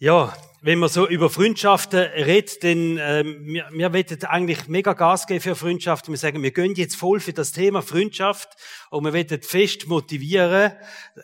Ja, 0.00 0.32
wenn 0.62 0.78
man 0.78 0.88
so 0.88 1.08
über 1.08 1.28
Freundschaften 1.28 1.98
redet, 1.98 2.62
dann 2.62 2.98
ähm, 3.00 3.38
wir, 3.42 3.66
wir 3.72 3.92
wollen 3.92 4.24
eigentlich 4.26 4.68
mega 4.68 4.92
Gas 4.92 5.26
geben 5.26 5.40
für 5.40 5.56
Freundschaften. 5.56 6.12
Wir 6.12 6.18
sagen, 6.18 6.40
wir 6.40 6.52
gehen 6.52 6.72
jetzt 6.76 6.94
voll 6.94 7.18
für 7.18 7.32
das 7.32 7.50
Thema 7.50 7.82
Freundschaft 7.82 8.48
und 8.90 9.02
wir 9.04 9.12
wollen 9.12 9.42
fest 9.42 9.88
motivieren, 9.88 10.70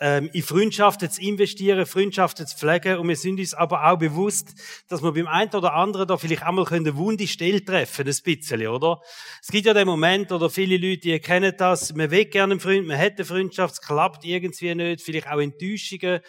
ähm, 0.01 0.29
in 0.33 0.43
Freundschaften 0.43 1.09
zu 1.09 1.23
investieren, 1.23 1.87
Freundschaften 1.87 2.49
zu 2.49 2.59
pflegen 2.59 2.99
und 2.99 3.07
wir 3.07 3.15
sind 3.15 3.39
uns 3.39 3.55
aber 3.55 3.89
auch 3.89 3.97
bewusst, 3.97 4.55
dass 4.89 5.05
wir 5.05 5.13
beim 5.13 5.29
einen 5.29 5.55
oder 5.55 5.75
anderen 5.75 6.09
da 6.09 6.17
vielleicht 6.17 6.43
einmal 6.43 6.67
eine 6.67 6.97
wunde 6.97 7.29
Stelle 7.29 7.65
treffen, 7.65 8.09
ein 8.09 8.17
bisschen, 8.25 8.67
oder? 8.67 9.01
Es 9.41 9.53
gibt 9.53 9.67
ja 9.67 9.75
den 9.75 9.87
Moment, 9.87 10.33
oder 10.33 10.51
viele 10.51 10.79
Leute, 10.79 11.03
die 11.03 11.21
kennen 11.21 11.55
das, 11.57 11.95
man 11.95 12.11
will 12.11 12.25
gerne 12.25 12.55
einen 12.55 12.61
Freund, 12.61 12.89
man 12.89 12.99
hat 12.99 13.19
eine 13.19 13.25
Freundschaft, 13.25 13.75
es 13.75 13.81
klappt 13.81 14.25
irgendwie 14.25 14.75
nicht, 14.75 15.01
vielleicht 15.01 15.29
auch 15.29 15.39
Enttäuschungen, 15.39 16.23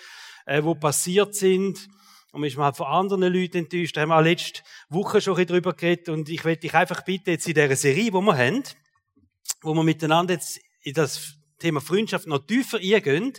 äh, 0.46 0.62
wo 0.62 0.76
passiert 0.76 1.34
sind 1.34 1.90
und 2.36 2.42
man 2.42 2.50
ist 2.50 2.58
mal 2.58 2.74
von 2.74 2.88
anderen 2.88 3.34
Leuten 3.34 3.60
enttäuscht. 3.60 3.96
Da 3.96 4.02
haben 4.02 4.10
wir 4.10 4.18
auch 4.18 4.22
letzte 4.22 4.62
Woche 4.90 5.22
schon 5.22 5.38
ein 5.38 5.48
drüber 5.48 5.72
geredet. 5.72 6.10
Und 6.10 6.28
ich 6.28 6.44
möchte 6.44 6.64
dich 6.64 6.74
einfach 6.74 7.02
bitten, 7.06 7.30
jetzt 7.30 7.48
in 7.48 7.54
dieser 7.54 7.78
Serie, 7.78 8.12
die 8.12 8.12
wir 8.12 8.38
haben, 8.38 8.64
wo 9.62 9.74
wir 9.74 9.84
miteinander 9.84 10.34
jetzt 10.34 10.60
in 10.82 10.94
das 10.94 11.36
Thema 11.60 11.80
Freundschaft 11.80 12.28
noch 12.28 12.46
tiefer 12.46 12.78
eingehen, 12.80 13.32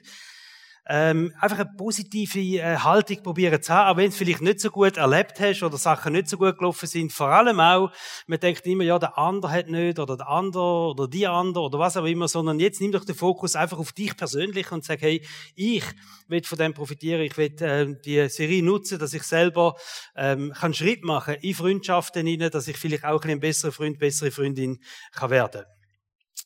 ähm, 0.88 1.34
einfach 1.40 1.58
eine 1.58 1.70
positive 1.76 2.58
äh, 2.58 2.76
Haltung 2.76 3.22
probieren 3.22 3.60
zu 3.60 3.72
haben, 3.72 3.92
auch 3.92 3.96
wenn 3.96 4.10
du 4.10 4.16
vielleicht 4.16 4.40
nicht 4.40 4.60
so 4.60 4.70
gut 4.70 4.96
erlebt 4.96 5.40
hast 5.40 5.62
oder 5.64 5.78
Sachen 5.78 6.12
nicht 6.12 6.28
so 6.28 6.38
gut 6.38 6.58
gelaufen 6.58 6.86
sind. 6.86 7.12
Vor 7.12 7.26
allem 7.26 7.58
auch, 7.58 7.90
man 8.26 8.38
denkt 8.38 8.64
immer, 8.66 8.84
ja, 8.84 8.98
der 8.98 9.18
andere 9.18 9.50
hat 9.50 9.68
nicht 9.68 9.98
oder 9.98 10.16
der 10.16 10.28
andere 10.28 10.90
oder 10.90 11.08
die 11.08 11.26
andere 11.26 11.64
oder 11.64 11.78
was 11.80 11.96
auch 11.96 12.04
immer, 12.04 12.28
sondern 12.28 12.60
jetzt 12.60 12.80
nimm 12.80 12.92
doch 12.92 13.04
den 13.04 13.16
Fokus 13.16 13.56
einfach 13.56 13.78
auf 13.78 13.92
dich 13.92 14.16
persönlich 14.16 14.70
und 14.70 14.84
sag, 14.84 15.00
hey, 15.02 15.26
ich 15.56 15.84
will 16.28 16.44
von 16.44 16.58
dem 16.58 16.72
profitieren, 16.72 17.22
ich 17.22 17.36
will 17.36 17.52
äh, 17.62 17.94
die 18.04 18.28
Serie 18.28 18.62
nutzen, 18.62 19.00
dass 19.00 19.12
ich 19.12 19.24
selber 19.24 19.74
ähm, 20.14 20.52
kann 20.52 20.72
Schritt 20.72 21.02
machen 21.02 21.34
in 21.40 21.54
Freundschaften 21.54 22.26
hinein, 22.26 22.50
dass 22.50 22.68
ich 22.68 22.76
vielleicht 22.76 23.04
auch 23.04 23.24
ein, 23.24 23.30
ein 23.30 23.40
besserer 23.40 23.72
Freund, 23.72 23.98
bessere 23.98 24.30
Freundin 24.30 24.78
kann 25.12 25.30
werden. 25.30 25.64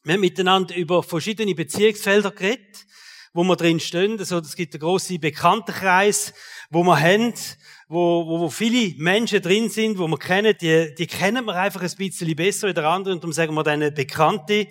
Wir 0.03 0.15
haben 0.15 0.21
miteinander 0.21 0.75
über 0.77 1.03
verschiedene 1.03 1.55
Beziehungsfelder 1.55 2.31
geredet 2.31 2.87
wo 3.33 3.45
wir 3.45 3.57
drin 3.57 3.81
stehen. 3.81 4.19
Also, 4.19 4.39
es 4.39 4.57
gibt 4.57 4.75
einen 4.75 4.81
grossen 4.81 5.21
Bekanntenkreis, 5.21 6.33
wo 6.71 6.83
wir 6.83 7.01
haben, 7.01 7.35
wo, 7.89 8.27
wo, 8.27 8.41
wo 8.41 8.51
viele 8.51 8.95
Menschen 8.99 9.43
drin 9.43 9.69
sind, 9.69 9.99
wo 9.99 10.09
wir 10.09 10.19
kennen, 10.19 10.55
die, 10.61 10.95
die 10.97 11.07
kennen 11.07 11.45
wir 11.45 11.55
einfach 11.55 11.83
ein 11.83 11.91
bisschen 11.97 12.37
besser 12.37 12.69
wie 12.69 12.75
der 12.75 12.89
andere 12.89 13.15
und 13.15 13.23
darum 13.23 13.33
sagen 13.33 13.55
wir 13.55 13.63
dann 13.63 13.95
Bekannte. 13.95 14.67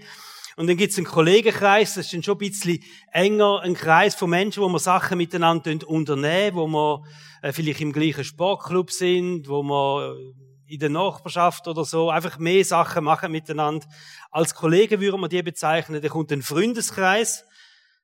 Und 0.56 0.68
dann 0.68 0.76
gibt 0.76 0.92
es 0.92 0.98
einen 0.98 1.08
Kollegenkreis, 1.08 1.94
das 1.94 2.06
ist 2.06 2.14
dann 2.14 2.24
schon 2.24 2.36
ein 2.36 2.50
bisschen 2.50 2.84
enger, 3.14 3.62
ein 3.62 3.76
Kreis 3.76 4.16
von 4.16 4.30
Menschen, 4.30 4.62
wo 4.62 4.68
wir 4.68 4.80
Sachen 4.80 5.18
miteinander 5.18 5.74
unternehmen, 5.88 6.58
wo 6.58 6.68
wir 6.68 7.04
äh, 7.42 7.54
vielleicht 7.54 7.80
im 7.80 7.94
gleichen 7.94 8.26
Sportclub 8.26 8.92
sind, 8.92 9.48
wo 9.48 9.64
wir 9.64 10.18
in 10.68 10.80
der 10.80 10.90
Nachbarschaft 10.90 11.68
oder 11.68 11.84
so 11.86 12.10
einfach 12.10 12.38
mehr 12.38 12.64
Sachen 12.64 13.04
machen 13.04 13.32
miteinander. 13.32 13.88
Als 14.32 14.54
Kollegen 14.54 15.02
würden 15.02 15.22
wir 15.22 15.30
die 15.30 15.42
bezeichnen. 15.42 16.02
Dann 16.02 16.12
kommt 16.12 16.32
ein 16.32 16.42
Freundeskreis. 16.44 17.46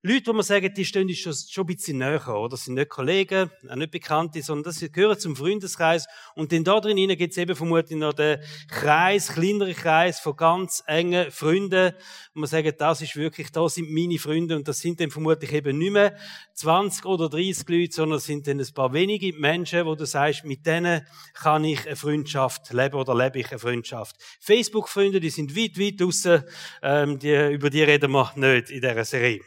Leute, 0.07 0.27
wo 0.27 0.33
man 0.33 0.43
sagen, 0.43 0.71
die 0.71 0.85
stehen 0.85 1.07
uns 1.07 1.17
schon, 1.17 1.33
schon 1.33 1.63
ein 1.63 1.75
bisschen 1.75 1.97
näher, 1.97 2.27
oder? 2.27 2.49
Das 2.49 2.65
sind 2.65 2.75
nicht 2.75 2.89
Kollegen, 2.89 3.49
auch 3.67 3.75
nicht 3.75 3.89
Bekannte, 3.89 4.39
sondern 4.43 4.65
das 4.71 4.79
gehören 4.91 5.17
zum 5.17 5.35
Freundeskreis. 5.35 6.05
Und 6.35 6.51
dann 6.51 6.63
da 6.63 6.79
drin 6.79 6.95
gibt 7.17 7.31
es 7.31 7.37
eben 7.39 7.55
vermutlich 7.55 7.97
noch 7.97 8.13
den 8.13 8.39
Kreis, 8.69 9.29
kleinere 9.29 9.73
Kreis 9.73 10.19
von 10.19 10.35
ganz 10.35 10.83
engen 10.85 11.31
Freunden. 11.31 11.87
Und 12.35 12.41
man 12.41 12.47
sagt, 12.47 12.79
das 12.79 13.01
ist 13.01 13.15
wirklich, 13.15 13.51
da 13.51 13.67
sind 13.67 13.89
meine 13.89 14.19
Freunde. 14.19 14.55
Und 14.55 14.67
das 14.67 14.79
sind 14.79 14.99
dann 14.99 15.09
vermutlich 15.09 15.51
eben 15.53 15.75
nicht 15.75 15.93
mehr 15.93 16.15
20 16.53 17.03
oder 17.05 17.27
30 17.27 17.67
Leute, 17.67 17.95
sondern 17.95 18.19
sind 18.19 18.45
dann 18.45 18.59
ein 18.59 18.73
paar 18.75 18.93
wenige 18.93 19.33
Menschen, 19.33 19.87
wo 19.87 19.95
du 19.95 20.05
sagst, 20.05 20.45
mit 20.45 20.67
denen 20.67 21.01
kann 21.33 21.63
ich 21.63 21.83
eine 21.87 21.95
Freundschaft 21.95 22.71
leben 22.71 22.93
oder 22.93 23.15
lebe 23.15 23.39
ich 23.39 23.49
eine 23.49 23.57
Freundschaft. 23.57 24.17
Facebook-Freunde, 24.39 25.19
die 25.19 25.31
sind 25.31 25.57
weit, 25.57 25.79
weit 25.79 25.99
draussen, 25.99 26.43
ähm, 26.83 27.17
die, 27.17 27.53
über 27.53 27.71
die 27.71 27.81
reden 27.81 28.11
wir 28.11 28.31
nicht 28.35 28.69
in 28.69 28.81
dieser 28.81 29.03
Serie. 29.03 29.41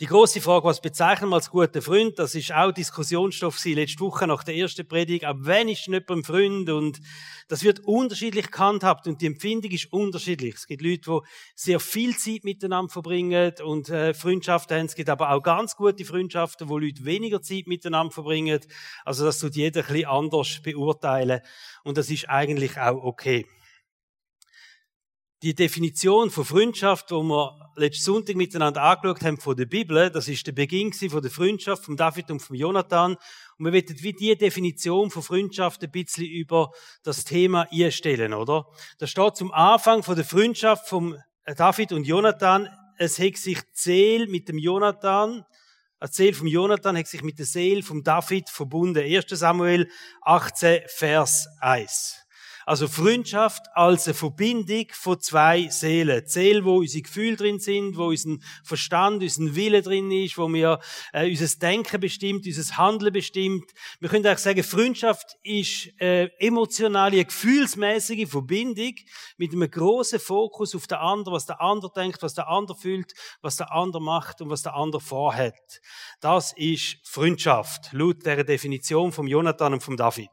Die 0.00 0.06
große 0.06 0.40
Frage, 0.40 0.64
was 0.64 0.80
bezeichnen 0.80 1.28
wir 1.28 1.36
als 1.36 1.50
guter 1.50 1.82
Freund, 1.82 2.18
das 2.18 2.34
ist 2.34 2.54
auch 2.54 2.72
Diskussionsstoff 2.72 3.58
sie 3.58 3.74
letzte 3.74 4.00
Woche 4.00 4.26
nach 4.26 4.42
der 4.42 4.56
ersten 4.56 4.88
Predigt. 4.88 5.26
Ab 5.26 5.36
wenn 5.40 5.68
ist 5.68 5.88
nicht 5.88 6.06
beim 6.06 6.24
Freund? 6.24 6.70
Und 6.70 7.02
das 7.48 7.62
wird 7.64 7.80
unterschiedlich 7.80 8.50
gehandhabt 8.50 9.06
und 9.06 9.20
die 9.20 9.26
Empfindung 9.26 9.70
ist 9.72 9.92
unterschiedlich. 9.92 10.54
Es 10.54 10.66
gibt 10.66 10.80
Leute, 10.80 11.02
die 11.10 11.28
sehr 11.54 11.80
viel 11.80 12.16
Zeit 12.16 12.44
miteinander 12.44 12.90
verbringen 12.90 13.52
und 13.62 13.90
äh, 13.90 14.14
Freundschaften 14.14 14.78
haben. 14.78 14.86
Es 14.86 14.94
gibt 14.94 15.10
aber 15.10 15.32
auch 15.32 15.42
ganz 15.42 15.76
gute 15.76 16.06
Freundschaften, 16.06 16.70
wo 16.70 16.78
Leute 16.78 17.04
weniger 17.04 17.42
Zeit 17.42 17.66
miteinander 17.66 18.10
verbringen. 18.10 18.58
Also 19.04 19.26
das 19.26 19.38
tut 19.38 19.54
jeder 19.54 19.82
ein 19.82 19.86
bisschen 19.86 20.06
anders 20.06 20.62
beurteilen 20.62 21.42
und 21.84 21.98
das 21.98 22.08
ist 22.08 22.26
eigentlich 22.26 22.78
auch 22.78 23.04
okay 23.04 23.44
die 25.42 25.54
Definition 25.54 26.30
von 26.30 26.44
Freundschaft, 26.44 27.10
wo 27.10 27.22
wir 27.22 27.72
letzten 27.74 28.04
Sonntag 28.04 28.36
miteinander 28.36 28.82
angeschaut 28.82 29.22
haben 29.22 29.38
von 29.38 29.56
der 29.56 29.64
Bibel, 29.64 30.10
das 30.10 30.28
ist 30.28 30.46
der 30.46 30.52
Beginn 30.52 30.92
von 30.92 31.22
der 31.22 31.30
Freundschaft 31.30 31.84
von 31.84 31.96
David 31.96 32.30
und 32.30 32.40
von 32.40 32.56
Jonathan. 32.56 33.16
Und 33.58 33.64
wir 33.64 33.72
werden 33.72 33.96
wie 34.02 34.12
die 34.12 34.36
Definition 34.36 35.10
von 35.10 35.22
Freundschaft 35.22 35.82
ein 35.82 35.90
bisschen 35.90 36.26
über 36.26 36.72
das 37.02 37.24
Thema 37.24 37.66
einstellen, 37.72 38.34
oder? 38.34 38.66
Da 38.98 39.06
steht 39.06 39.36
zum 39.36 39.50
Anfang 39.52 40.02
von 40.02 40.14
der 40.14 40.26
Freundschaft 40.26 40.88
von 40.88 41.18
David 41.56 41.92
und 41.92 42.04
Jonathan, 42.04 42.68
es 42.98 43.18
hat 43.18 43.36
sich 43.36 43.60
Zeel 43.72 44.26
mit 44.26 44.48
dem 44.48 44.58
Jonathan, 44.58 45.46
ein 46.02 46.12
Zeel 46.12 46.32
vom 46.32 46.46
Jonathan 46.46 46.96
hat 46.96 47.06
sich 47.06 47.22
mit 47.22 47.38
der 47.38 47.44
Seele 47.44 47.82
vom 47.82 48.02
David 48.02 48.48
verbunden. 48.48 49.02
1. 49.02 49.26
Samuel 49.28 49.86
18, 50.22 50.82
Vers 50.86 51.46
1. 51.60 52.26
Also 52.70 52.86
Freundschaft 52.86 53.66
als 53.74 54.06
eine 54.06 54.14
Verbindung 54.14 54.86
von 54.92 55.20
zwei 55.20 55.66
Seelen. 55.70 56.22
Die 56.24 56.30
Seele, 56.30 56.64
wo 56.64 56.78
unsere 56.78 57.02
Gefühle 57.02 57.34
drin 57.34 57.58
sind, 57.58 57.96
wo 57.96 58.10
unser 58.10 58.36
Verstand, 58.62 59.24
unser 59.24 59.56
Wille 59.56 59.82
drin 59.82 60.08
ist, 60.12 60.38
wo 60.38 60.46
wir 60.46 60.78
äh, 61.12 61.28
unser 61.28 61.48
Denken 61.58 61.98
bestimmt, 62.00 62.46
unser 62.46 62.76
Handeln 62.76 63.12
bestimmt. 63.12 63.72
Wir 63.98 64.08
können 64.08 64.24
auch 64.24 64.38
sagen, 64.38 64.62
Freundschaft 64.62 65.36
ist 65.42 66.00
äh, 66.00 66.26
emotionale, 66.38 67.24
gefühlsmäßige 67.24 68.30
Verbindung 68.30 68.94
mit 69.36 69.52
einem 69.52 69.68
großen 69.68 70.20
Fokus 70.20 70.76
auf 70.76 70.86
den 70.86 70.98
anderen, 70.98 71.34
was 71.34 71.46
der 71.46 71.60
andere 71.60 71.90
denkt, 71.92 72.22
was 72.22 72.34
der 72.34 72.46
andere 72.46 72.78
fühlt, 72.78 73.14
was 73.42 73.56
der 73.56 73.72
andere 73.72 74.00
macht 74.00 74.42
und 74.42 74.48
was 74.48 74.62
der 74.62 74.76
andere 74.76 75.00
vorhat. 75.00 75.80
Das 76.20 76.52
ist 76.56 76.98
Freundschaft, 77.02 77.88
laut 77.90 78.24
der 78.24 78.44
Definition 78.44 79.10
von 79.10 79.26
Jonathan 79.26 79.72
und 79.72 79.82
von 79.82 79.96
David. 79.96 80.30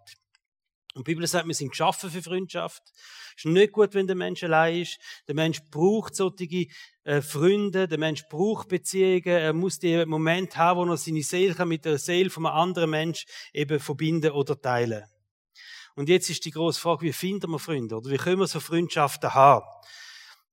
Und 0.98 1.08
die 1.08 1.14
Bibel 1.14 1.28
sagt, 1.28 1.48
wir 1.48 1.54
sind 1.54 1.70
geschaffen 1.70 2.10
für 2.10 2.24
Freundschaft. 2.24 2.82
Es 3.38 3.46
ist 3.46 3.52
nicht 3.52 3.72
gut, 3.72 3.94
wenn 3.94 4.08
der 4.08 4.16
Mensch 4.16 4.44
allein 4.44 4.82
ist. 4.82 4.98
Der 5.28 5.36
Mensch 5.36 5.62
braucht 5.70 6.16
solche 6.16 6.66
äh, 7.04 7.22
Freunde, 7.22 7.88
der 7.88 8.00
Mensch 8.00 8.24
braucht 8.30 8.68
Beziehungen, 8.68 9.28
er 9.28 9.54
muss 9.54 9.78
den 9.78 10.10
Moment 10.10 10.58
haben, 10.58 10.80
wo 10.80 10.92
er 10.92 10.98
seine 10.98 11.22
Seele 11.22 11.66
mit 11.66 11.86
der 11.86 12.00
Seele 12.00 12.32
von 12.32 12.48
einem 12.48 12.56
anderen 12.56 12.90
Mensch 12.90 13.26
eben 13.54 13.80
verbinden 13.80 14.32
oder 14.32 14.60
teilen. 14.60 15.04
Und 15.96 16.10
jetzt 16.10 16.30
ist 16.30 16.46
die 16.46 16.52
große 16.52 16.80
Frage, 16.80 17.04
wie 17.04 17.14
finden 17.14 17.52
wir 17.52 17.60
Freunde? 17.60 17.96
Oder 17.96 18.10
wie 18.10 18.18
können 18.18 18.40
wir 18.40 18.48
so 18.48 18.60
Freundschaften 18.60 19.34
haben? 19.34 19.66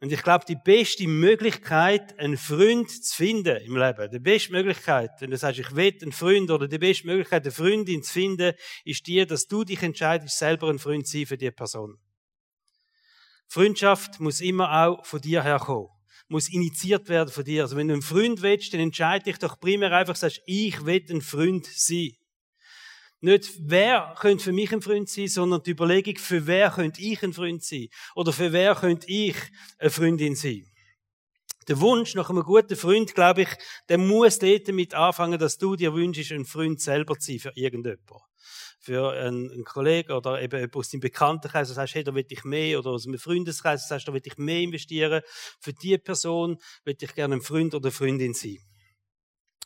Und 0.01 0.13
ich 0.13 0.23
glaube, 0.23 0.45
die 0.47 0.57
beste 0.57 1.07
Möglichkeit, 1.07 2.19
einen 2.19 2.37
Freund 2.37 2.91
zu 2.91 3.17
finden 3.17 3.57
im 3.65 3.77
Leben, 3.77 4.11
die 4.11 4.19
beste 4.19 4.53
Möglichkeit, 4.53 5.11
wenn 5.21 5.31
du 5.31 5.37
sagst, 5.37 5.61
ich 5.61 5.75
will 5.75 5.97
einen 6.03 6.13
Freund 6.13 6.51
oder 6.51 6.69
die 6.69 6.79
beste 6.79 7.07
Möglichkeit, 7.07 7.45
eine 7.45 7.53
Freundin 7.53 8.03
zu 8.03 8.13
finden, 8.13 8.53
ist 8.85 9.07
die, 9.07 9.25
dass 9.25 9.47
du 9.47 9.65
dich 9.65 9.83
entscheidest, 9.83 10.39
selber 10.39 10.69
ein 10.69 10.79
Freund 10.79 11.07
zu 11.07 11.19
sein 11.19 11.27
für 11.27 11.39
die 11.39 11.51
Person. 11.51 11.99
Freundschaft 13.49 14.21
muss 14.21 14.41
immer 14.41 14.87
auch 14.87 15.07
von 15.07 15.21
dir 15.21 15.43
herkommen. 15.43 15.89
Muss 16.29 16.49
initiiert 16.49 17.09
werden 17.09 17.31
von 17.31 17.45
dir. 17.45 17.63
Also 17.63 17.77
wenn 17.77 17.89
du 17.89 17.95
einen 17.95 18.03
Freund 18.03 18.43
willst, 18.43 18.73
dann 18.73 18.81
entscheide 18.81 19.25
dich 19.25 19.39
doch 19.39 19.61
primär 19.61 19.93
einfach, 19.93 20.17
sagst, 20.17 20.41
ich 20.47 20.85
will 20.85 21.05
ein 21.09 21.21
Freund 21.21 21.67
sein. 21.67 22.13
Nicht, 23.25 23.55
wer 23.59 24.15
könnte 24.19 24.45
für 24.45 24.53
mich 24.53 24.71
ein 24.71 24.83
Freund 24.83 25.09
sein, 25.09 25.29
sondern 25.29 25.63
die 25.63 25.71
Überlegung, 25.71 26.19
für 26.19 26.47
wer 26.47 26.71
könnte 26.71 27.01
ich 27.01 27.23
ein 27.23 27.33
Freund 27.33 27.65
sein? 27.65 27.89
Oder 28.15 28.35
für 28.35 28.53
wer 28.53 28.75
könnte 28.75 29.07
ich 29.09 29.35
eine 29.79 29.89
Freundin 29.89 30.37
sein? 30.37 30.71
Der 31.67 31.81
Wunsch 31.81 32.15
nach 32.15 32.29
einem 32.29 32.43
guten 32.43 32.77
Freund, 32.77 33.15
glaube 33.15 33.43
ich, 33.43 33.49
der 33.89 33.97
muss 33.97 34.39
dort 34.41 34.69
damit 34.69 34.93
anfangen, 34.93 35.39
dass 35.39 35.57
du 35.57 35.75
dir 35.75 35.95
wünschst, 35.95 36.33
ein 36.33 36.45
Freund 36.45 36.83
selber 36.83 37.19
zu 37.19 37.31
sein 37.31 37.39
für 37.39 37.53
irgendjemanden. 37.55 38.21
Für 38.81 39.13
einen, 39.13 39.51
einen 39.51 39.65
Kollegen 39.65 40.13
oder 40.13 40.43
eben 40.43 40.71
aus 40.75 40.91
deinem 40.91 41.01
Bekanntenkreis, 41.01 41.69
du 41.69 41.75
sagst, 41.75 41.95
hey, 41.95 42.05
da 42.05 42.15
will 42.15 42.27
ich 42.29 42.45
mehr, 42.45 42.79
oder 42.79 42.91
aus 42.91 43.07
einem 43.07 43.19
Freundeskreis, 43.19 43.85
du 43.85 43.89
sagst, 43.89 44.07
da 44.07 44.13
will 44.13 44.21
ich 44.23 44.37
mehr 44.37 44.61
investieren. 44.61 45.23
Für 45.61 45.73
diese 45.73 45.97
Person 45.97 46.59
will 46.85 46.99
ich 47.01 47.15
gerne 47.15 47.37
ein 47.37 47.41
Freund 47.41 47.75
oder 47.75 47.87
eine 47.87 47.93
Freundin 47.93 48.35
sein. 48.35 48.59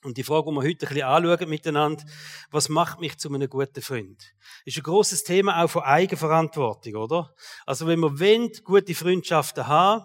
Und 0.05 0.17
die 0.17 0.23
Frage, 0.23 0.51
die 0.51 0.55
wir 0.55 0.63
heute 0.63 0.87
ein 0.87 0.95
bisschen 0.95 1.03
anschauen 1.03 1.49
miteinander, 1.49 2.05
was 2.51 2.69
macht 2.69 3.01
mich 3.01 3.19
zu 3.19 3.33
einem 3.33 3.49
guten 3.49 3.83
Freund? 3.83 4.23
Ist 4.65 4.77
ein 4.77 4.83
großes 4.83 5.25
Thema 5.25 5.63
auch 5.63 5.69
von 5.69 5.83
Eigenverantwortung, 5.83 6.95
oder? 6.95 7.35
Also 7.67 7.87
wenn 7.87 8.01
wir 8.01 8.21
wollen, 8.21 8.51
gute 8.65 8.95
Freundschaften 8.95 9.67
haben, 9.67 10.05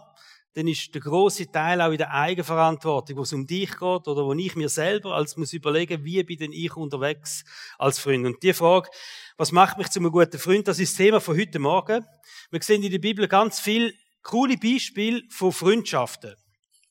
dann 0.55 0.67
ist 0.67 0.93
der 0.93 1.01
große 1.01 1.51
Teil 1.51 1.81
auch 1.81 1.91
in 1.91 1.97
der 1.97 2.11
Eigenverantwortung, 2.11 3.17
wo 3.17 3.21
es 3.23 3.33
um 3.33 3.47
dich 3.47 3.71
geht 3.71 3.81
oder 3.81 4.25
wo 4.25 4.33
ich 4.33 4.55
mir 4.55 4.69
selber 4.69 5.15
als 5.15 5.35
muss 5.35 5.53
überlegen, 5.53 6.03
wie 6.03 6.23
bin 6.23 6.37
denn 6.37 6.51
ich 6.51 6.75
unterwegs 6.75 7.43
als 7.77 7.99
Freund. 7.99 8.25
Und 8.25 8.43
die 8.43 8.53
Frage, 8.53 8.89
was 9.37 9.51
macht 9.51 9.77
mich 9.77 9.89
zu 9.89 9.99
einem 9.99 10.11
guten 10.11 10.37
Freund, 10.37 10.67
das 10.67 10.79
ist 10.79 10.93
das 10.93 10.97
Thema 10.97 11.21
von 11.21 11.37
heute 11.37 11.57
Morgen. 11.59 12.05
Wir 12.51 12.61
sehen 12.61 12.83
in 12.83 12.91
der 12.91 12.99
Bibel 12.99 13.27
ganz 13.27 13.59
viel 13.59 13.95
coole 14.21 14.57
Beispiele 14.57 15.23
von 15.29 15.51
Freundschaften. 15.51 16.35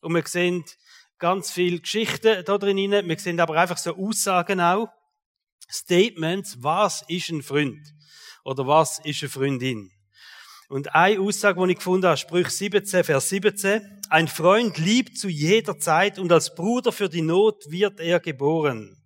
Und 0.00 0.14
wir 0.14 0.26
sehen 0.26 0.64
ganz 1.22 1.52
viele 1.52 1.78
Geschichten 1.78 2.44
da 2.44 2.58
drin. 2.58 2.90
Wir 2.90 3.19
sehen 3.19 3.38
aber 3.38 3.54
einfach 3.54 3.78
so 3.78 3.96
Aussagen 3.96 4.60
auch. 4.60 4.88
Statements, 5.70 6.56
was 6.60 7.04
ist 7.06 7.30
ein 7.30 7.42
Freund? 7.42 7.80
Oder 8.44 8.66
was 8.66 8.98
ist 9.04 9.22
eine 9.22 9.30
Freundin? 9.30 9.92
Und 10.69 10.96
eine 10.96 11.20
Aussage, 11.20 11.64
die 11.64 11.72
ich 11.72 11.78
gefunden 11.78 12.06
habe, 12.06 12.16
Sprüch 12.16 12.48
17, 12.48 13.04
Vers 13.04 13.28
17. 13.28 14.00
Ein 14.10 14.26
Freund 14.26 14.78
liebt 14.78 15.16
zu 15.16 15.28
jeder 15.28 15.78
Zeit 15.78 16.19
und 16.19 16.32
als 16.32 16.56
Bruder 16.56 16.90
für 16.90 17.08
die 17.08 17.22
Not 17.22 17.70
wird 17.70 18.00
er 18.00 18.18
geboren. 18.18 19.00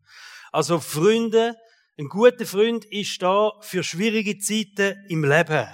Also 0.52 0.80
Freunde, 0.80 1.54
ein 1.98 2.08
guter 2.08 2.46
Freund 2.46 2.86
ist 2.86 3.20
da 3.20 3.52
für 3.60 3.82
schwierige 3.82 4.38
Zeiten 4.38 5.04
im 5.10 5.22
Leben. 5.22 5.66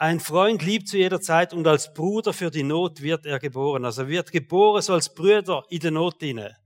Ein 0.00 0.18
Freund 0.18 0.62
liebt 0.62 0.88
zu 0.88 0.96
jeder 0.96 1.20
Zeit 1.20 1.52
und 1.52 1.66
als 1.66 1.92
Bruder 1.92 2.32
für 2.32 2.50
die 2.50 2.62
Not 2.62 3.02
wird 3.02 3.26
er 3.26 3.38
geboren. 3.38 3.84
Also 3.84 4.08
wird 4.08 4.32
geboren 4.32 4.80
so 4.80 4.94
als 4.94 5.12
Brüder 5.12 5.62
in 5.68 5.80
der 5.80 5.90
Not 5.90 6.22
inne. 6.22 6.56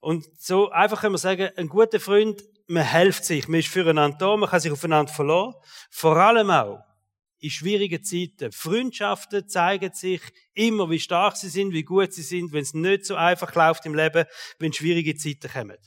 Und 0.00 0.24
so 0.38 0.70
einfach 0.70 1.00
können 1.00 1.14
wir 1.14 1.18
sagen, 1.18 1.50
ein 1.56 1.68
guter 1.68 1.98
Freund, 1.98 2.40
man 2.68 2.88
hilft 2.88 3.24
sich, 3.24 3.48
man 3.48 3.58
ist 3.58 3.68
füreinander 3.68 4.16
da, 4.16 4.36
man 4.36 4.48
kann 4.48 4.60
sich 4.60 4.70
aufeinander 4.70 5.12
verlassen. 5.12 5.54
Vor 5.90 6.16
allem 6.16 6.50
auch, 6.50 6.84
in 7.40 7.50
schwierigen 7.50 8.04
Zeiten. 8.04 8.52
Freundschaften 8.52 9.48
zeigen 9.48 9.92
sich 9.92 10.22
immer, 10.54 10.88
wie 10.88 11.00
stark 11.00 11.36
sie 11.36 11.48
sind, 11.48 11.72
wie 11.72 11.82
gut 11.82 12.12
sie 12.12 12.22
sind, 12.22 12.52
wenn 12.52 12.62
es 12.62 12.74
nicht 12.74 13.06
so 13.06 13.16
einfach 13.16 13.52
läuft 13.56 13.86
im 13.86 13.96
Leben, 13.96 14.24
wenn 14.60 14.72
schwierige 14.72 15.16
Zeiten 15.16 15.50
kommen. 15.50 15.78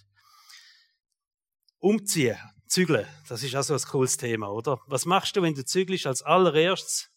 Umziehen, 1.79 2.37
zügeln, 2.75 3.07
das 3.29 3.41
ist 3.41 3.55
auch 3.55 3.63
so 3.63 3.73
ein 3.73 3.79
cooles 3.79 4.17
Thema, 4.17 4.51
oder? 4.51 4.81
Was 4.87 5.05
machst 5.05 5.35
du, 5.37 5.41
wenn 5.41 5.55
du 5.55 5.63
zügelst? 5.63 6.07
Als 6.07 6.21
allererstes 6.21 7.09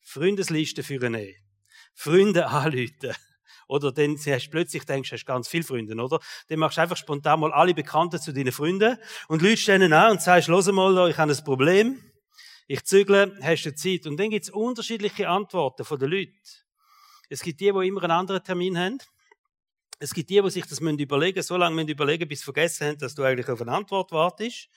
Freundesliste 0.00 0.82
Ehe. 0.82 1.34
Freunde 1.94 2.46
anrufen. 2.48 3.14
Oder 3.68 3.92
dann 3.92 4.16
hast 4.16 4.46
du 4.46 4.50
plötzlich 4.50 4.84
denkst, 4.84 5.10
du 5.10 5.16
hast 5.16 5.26
ganz 5.26 5.48
viele 5.48 5.64
Freunde, 5.64 5.94
oder? 5.94 6.20
Dann 6.48 6.58
machst 6.58 6.78
du 6.78 6.82
einfach 6.82 6.96
spontan 6.96 7.40
mal 7.40 7.52
alle 7.52 7.74
Bekannten 7.74 8.18
zu 8.18 8.32
deinen 8.32 8.52
Freunden 8.52 8.96
und 9.28 9.42
lügst 9.42 9.68
denen 9.68 9.92
an 9.92 10.12
und 10.12 10.22
sagst, 10.22 10.48
los 10.48 10.66
mal, 10.72 11.10
ich 11.10 11.18
habe 11.18 11.32
ein 11.32 11.44
Problem 11.44 12.00
ich 12.66 12.82
zügle, 12.84 13.36
hast 13.42 13.64
du 13.64 13.74
Zeit? 13.74 14.06
Und 14.06 14.18
dann 14.18 14.30
gibt 14.30 14.44
es 14.44 14.50
unterschiedliche 14.50 15.28
Antworten 15.28 15.84
von 15.84 15.98
den 15.98 16.10
Leuten. 16.10 16.32
Es 17.28 17.42
gibt 17.42 17.60
die, 17.60 17.70
die 17.70 17.86
immer 17.88 18.02
einen 18.02 18.10
anderen 18.10 18.42
Termin 18.42 18.78
haben. 18.78 18.98
Es 20.04 20.12
gibt 20.12 20.28
die, 20.28 20.40
die 20.40 20.50
sich 20.50 20.66
das 20.66 20.80
überlegen 20.80 21.36
müssen, 21.36 21.46
so 21.46 21.56
lange 21.56 21.74
müssen 21.74 21.88
überlegen, 21.88 22.28
bis 22.28 22.40
sie 22.40 22.44
vergessen 22.44 22.88
haben, 22.88 22.98
dass 22.98 23.14
du 23.14 23.22
eigentlich 23.22 23.48
auf 23.48 23.62
eine 23.62 23.72
Antwort 23.72 24.12
wartest. 24.12 24.68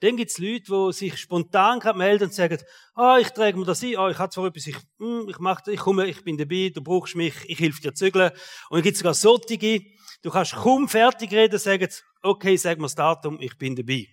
Dann 0.00 0.16
gibt 0.16 0.32
es 0.32 0.38
Leute, 0.38 0.64
die 0.64 0.92
sich 0.92 1.16
spontan 1.18 1.80
melden 1.96 2.24
und 2.24 2.34
sagen, 2.34 2.58
ah, 2.94 3.18
ich 3.20 3.30
trage 3.30 3.56
mir 3.56 3.64
das 3.64 3.82
ein, 3.84 3.96
ah, 3.96 4.10
ich 4.10 4.18
habe 4.18 4.30
zwar 4.30 4.46
etwas, 4.46 4.66
ich, 4.66 4.76
hm, 4.98 5.28
ich 5.28 5.38
mach 5.38 5.64
ich 5.68 5.78
komme, 5.78 6.06
ich 6.08 6.24
bin 6.24 6.36
dabei, 6.36 6.72
du 6.74 6.82
brauchst 6.82 7.14
mich, 7.14 7.34
ich 7.46 7.60
helfe 7.60 7.80
dir 7.80 7.94
zügeln. 7.94 8.30
Und 8.70 8.78
dann 8.78 8.82
gibt 8.82 8.94
es 8.94 8.98
sogar 8.98 9.14
solche, 9.14 9.80
du 10.22 10.30
kannst 10.30 10.54
kaum 10.54 10.88
fertig 10.88 11.30
reden, 11.32 11.60
sagen, 11.60 11.88
okay, 12.20 12.56
sag 12.56 12.78
mir 12.78 12.84
das 12.84 12.96
Datum, 12.96 13.40
ich 13.40 13.56
bin 13.56 13.76
dabei. 13.76 14.08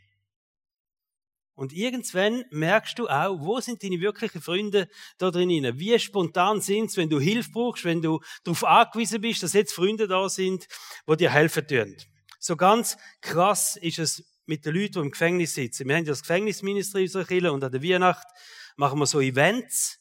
Und 1.60 1.74
irgendwann 1.74 2.46
merkst 2.52 2.98
du 3.00 3.10
auch, 3.10 3.38
wo 3.42 3.60
sind 3.60 3.84
deine 3.84 4.00
wirklichen 4.00 4.42
Freunde 4.42 4.88
da 5.18 5.30
drin? 5.30 5.50
Wie 5.78 6.00
spontan 6.00 6.62
sind's, 6.62 6.96
wenn 6.96 7.10
du 7.10 7.20
Hilfe 7.20 7.52
brauchst, 7.52 7.84
wenn 7.84 8.02
du 8.02 8.22
darauf 8.46 8.64
angewiesen 8.64 9.20
bist, 9.20 9.44
dass 9.44 9.52
jetzt 9.52 9.74
Freunde 9.74 10.08
da 10.08 10.30
sind, 10.30 10.68
wo 11.06 11.16
dir 11.16 11.34
helfen 11.34 11.68
tun. 11.68 11.98
So 12.40 12.56
ganz 12.56 12.96
krass 13.20 13.76
ist 13.76 14.00
es 14.00 14.24
mit 14.46 14.66
den 14.66 14.74
Leuten, 14.74 14.94
die 14.94 15.00
im 15.00 15.12
Gefängnis 15.12 15.54
sitzen. 15.54 15.86
Wir 15.86 15.98
haben 15.98 16.06
ja 16.06 16.12
das 16.12 16.22
Gefängnisministerium 16.22 17.08
unserer 17.08 17.26
Kirche 17.26 17.52
und 17.52 17.62
an 17.62 17.74
der 17.74 17.84
Weihnacht 17.84 18.28
machen 18.78 18.98
wir 18.98 19.06
so 19.06 19.20
Events 19.20 20.00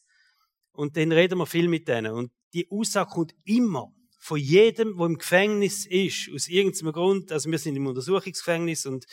und 0.70 0.96
dann 0.96 1.10
reden 1.10 1.38
wir 1.38 1.46
viel 1.46 1.66
mit 1.66 1.88
denen. 1.88 2.12
Und 2.12 2.30
die 2.54 2.68
Aussage 2.70 3.10
kommt 3.10 3.34
immer 3.44 3.92
von 4.20 4.38
jedem, 4.38 4.96
der 4.96 5.06
im 5.06 5.18
Gefängnis 5.18 5.86
ist, 5.86 6.30
aus 6.32 6.46
irgendeinem 6.46 6.92
Grund. 6.92 7.32
Also 7.32 7.50
wir 7.50 7.58
sind 7.58 7.74
im 7.74 7.88
Untersuchungsgefängnis 7.88 8.86
und 8.86 9.06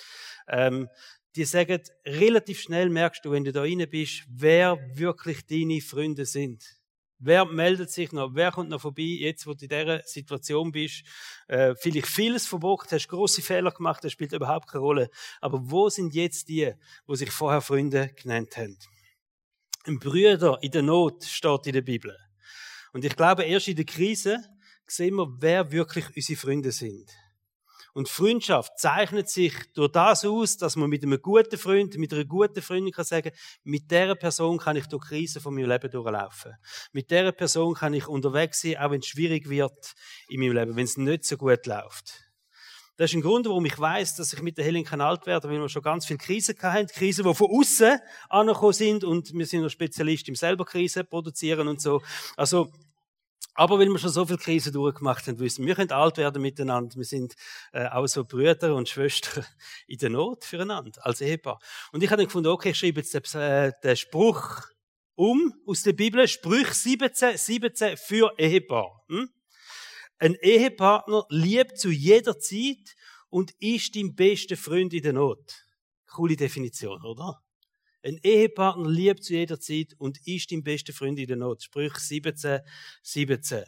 ähm, 0.48 0.88
die 1.35 1.45
sagen, 1.45 1.81
relativ 2.05 2.61
schnell 2.61 2.89
merkst 2.89 3.25
du, 3.25 3.31
wenn 3.31 3.43
du 3.43 3.51
da 3.51 3.61
rein 3.61 3.85
bist, 3.89 4.23
wer 4.29 4.77
wirklich 4.95 5.45
deine 5.45 5.81
Freunde 5.81 6.25
sind. 6.25 6.63
Wer 7.17 7.45
meldet 7.45 7.91
sich 7.91 8.11
noch? 8.11 8.31
Wer 8.33 8.51
kommt 8.51 8.69
noch 8.69 8.81
vorbei, 8.81 9.03
jetzt, 9.03 9.47
wo 9.47 9.53
du 9.53 9.63
in 9.65 9.69
dieser 9.69 10.01
Situation 10.03 10.71
bist? 10.71 11.03
Äh, 11.47 11.73
vielleicht 11.75 12.07
vieles 12.07 12.45
verbockt, 12.45 12.91
hast 12.91 13.07
große 13.07 13.41
Fehler 13.41 13.71
gemacht, 13.71 14.03
das 14.03 14.11
spielt 14.11 14.33
überhaupt 14.33 14.69
keine 14.69 14.83
Rolle. 14.83 15.09
Aber 15.39 15.59
wo 15.61 15.89
sind 15.89 16.13
jetzt 16.13 16.49
die, 16.49 16.73
wo 17.05 17.15
sich 17.15 17.31
vorher 17.31 17.61
Freunde 17.61 18.11
genannt 18.21 18.57
haben? 18.57 18.77
Ein 19.85 19.99
Brüder 19.99 20.57
in 20.61 20.71
der 20.71 20.81
Not 20.81 21.23
steht 21.23 21.67
in 21.67 21.73
der 21.73 21.81
Bibel. 21.81 22.17
Und 22.91 23.05
ich 23.05 23.15
glaube, 23.15 23.43
erst 23.43 23.67
in 23.67 23.75
der 23.75 23.85
Krise 23.85 24.43
sehen 24.88 25.15
wir, 25.15 25.27
wer 25.39 25.71
wirklich 25.71 26.05
unsere 26.15 26.39
Freunde 26.39 26.71
sind. 26.71 27.09
Und 27.95 28.09
Freundschaft 28.09 28.77
zeichnet 28.77 29.30
sich 29.30 29.53
durch 29.74 29.89
das 29.89 30.25
aus, 30.25 30.57
dass 30.57 30.75
man 30.75 30.89
mit 30.89 31.03
einem 31.03 31.21
guten 31.21 31.57
Freund, 31.57 31.97
mit 31.97 32.12
einer 32.12 32.25
guten 32.25 32.62
Freundin 32.62 32.92
kann 32.92 33.06
sagen, 33.06 33.31
mit 33.63 33.89
dieser 33.89 34.15
Person 34.15 34.57
kann 34.57 34.75
ich 34.75 34.86
durch 34.88 35.06
Krisen 35.06 35.42
von 35.42 35.56
meinem 35.56 35.69
Leben 35.69 35.89
durchlaufen. 35.89 36.56
Mit 36.92 37.09
dieser 37.09 37.31
Person 37.31 37.74
kann 37.74 37.94
ich 37.94 38.06
unterwegs 38.09 38.59
sein, 38.59 38.75
auch 38.80 38.92
wenn 38.92 39.00
es 39.00 39.07
schwierig 39.07 39.47
wird 39.50 39.94
in 40.27 40.42
meinem 40.42 40.51
Leben, 40.51 40.75
wenn 40.75 40.83
es 40.83 40.97
nicht 40.97 41.24
so 41.24 41.38
gut 41.38 41.65
läuft. 41.68 42.25
Das 42.97 43.12
ist 43.12 43.15
ein 43.15 43.21
Grund, 43.21 43.45
warum 43.45 43.65
ich 43.65 43.80
weiß, 43.80 44.18
dass 44.18 44.33
ich 44.33 44.41
mit 44.41 44.57
der 44.57 44.65
Helen 44.65 44.86
alt 45.00 45.25
werde, 45.25 45.48
weil 45.48 45.62
wir 45.62 45.69
schon 45.69 45.81
ganz 45.81 46.06
viele 46.06 46.19
Krisen 46.19 46.57
hatten. 46.62 46.88
Krisen, 46.88 47.25
die 47.25 47.33
von 47.33 47.48
außen 47.50 48.00
angekommen 48.27 48.74
sind 48.74 49.06
und 49.06 49.33
wir 49.33 49.45
sind 49.45 49.62
noch 49.62 49.69
Spezialist 49.69 50.27
im 50.27 50.36
selber 50.36 50.65
Krisen 50.65 51.07
produzieren 51.07 51.69
und 51.69 51.80
so. 51.80 52.01
Also, 52.36 52.74
aber 53.55 53.79
wenn 53.79 53.89
wir 53.89 53.99
schon 53.99 54.09
so 54.09 54.25
viel 54.25 54.37
Krisen 54.37 54.73
durchgemacht 54.73 55.25
haben, 55.27 55.39
wissen 55.39 55.65
wir 55.65 55.75
können 55.75 55.91
alt 55.91 56.17
werden 56.17 56.41
miteinander. 56.41 56.95
Wir 56.97 57.05
sind 57.05 57.35
äh, 57.71 57.87
auch 57.87 58.05
so 58.05 58.25
Brüder 58.25 58.75
und 58.75 58.89
Schwestern 58.89 59.45
in 59.87 59.97
der 59.97 60.09
Not 60.09 60.43
füreinander, 60.43 60.91
als 61.05 61.21
Ehepaar. 61.21 61.59
Und 61.91 62.03
ich 62.03 62.09
habe 62.09 62.17
dann 62.17 62.27
gefunden, 62.27 62.49
okay, 62.49 62.71
ich 62.71 62.77
schreibe 62.77 62.99
jetzt 62.99 63.13
den, 63.13 63.41
äh, 63.41 63.71
den 63.81 63.95
Spruch 63.95 64.61
um 65.15 65.53
aus 65.65 65.83
der 65.83 65.93
Bibel, 65.93 66.27
Sprüch 66.27 66.67
17, 66.73 67.37
17 67.37 67.95
für 67.97 68.33
Ehepaar. 68.37 69.05
Hm? 69.07 69.29
Ein 70.19 70.35
Ehepartner 70.35 71.25
liebt 71.29 71.77
zu 71.79 71.89
jeder 71.89 72.37
Zeit 72.37 72.95
und 73.29 73.53
ist 73.59 73.95
dein 73.95 74.15
bester 74.15 74.57
Freund 74.57 74.93
in 74.93 75.03
der 75.03 75.13
Not. 75.13 75.65
Coole 76.07 76.35
Definition, 76.35 77.03
oder? 77.03 77.41
Ein 78.05 78.19
Ehepartner 78.21 78.88
liebt 78.88 79.24
zu 79.24 79.33
jeder 79.33 79.59
Zeit 79.59 79.95
und 79.97 80.19
ist 80.27 80.51
dein 80.51 80.63
bester 80.63 80.93
Freund 80.93 81.17
in 81.17 81.25
der 81.25 81.38
Not. 81.38 81.63
Sprüch 81.63 81.95
17, 81.95 82.59
17. 83.01 83.63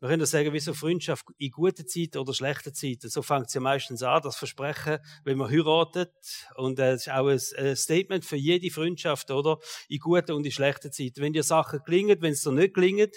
Wir 0.00 0.08
können 0.08 0.20
das 0.20 0.30
sagen, 0.30 0.54
wie 0.54 0.60
so 0.60 0.72
Freundschaft 0.72 1.26
in 1.36 1.50
guten 1.50 1.86
Zeiten 1.86 2.16
oder 2.16 2.32
schlechten 2.32 2.72
Zeiten. 2.72 3.10
So 3.10 3.20
fängt 3.20 3.48
es 3.48 3.54
ja 3.54 3.60
meistens 3.60 4.02
an, 4.02 4.22
das 4.22 4.36
Versprechen, 4.36 5.00
wenn 5.24 5.36
man 5.36 5.50
heiratet. 5.50 6.12
Und 6.54 6.78
äh, 6.78 6.92
das 6.92 7.06
ist 7.06 7.12
auch 7.12 7.28
ein 7.28 7.76
Statement 7.76 8.24
für 8.24 8.36
jede 8.36 8.70
Freundschaft, 8.70 9.30
oder? 9.30 9.58
In 9.90 9.98
guten 9.98 10.32
und 10.32 10.46
in 10.46 10.52
schlechten 10.52 10.90
Zeiten. 10.90 11.20
Wenn 11.20 11.34
dir 11.34 11.42
Sachen 11.42 11.80
gelingen, 11.84 12.16
wenn 12.22 12.32
es 12.32 12.42
dir 12.42 12.52
nicht 12.52 12.72
gelingen, 12.72 13.10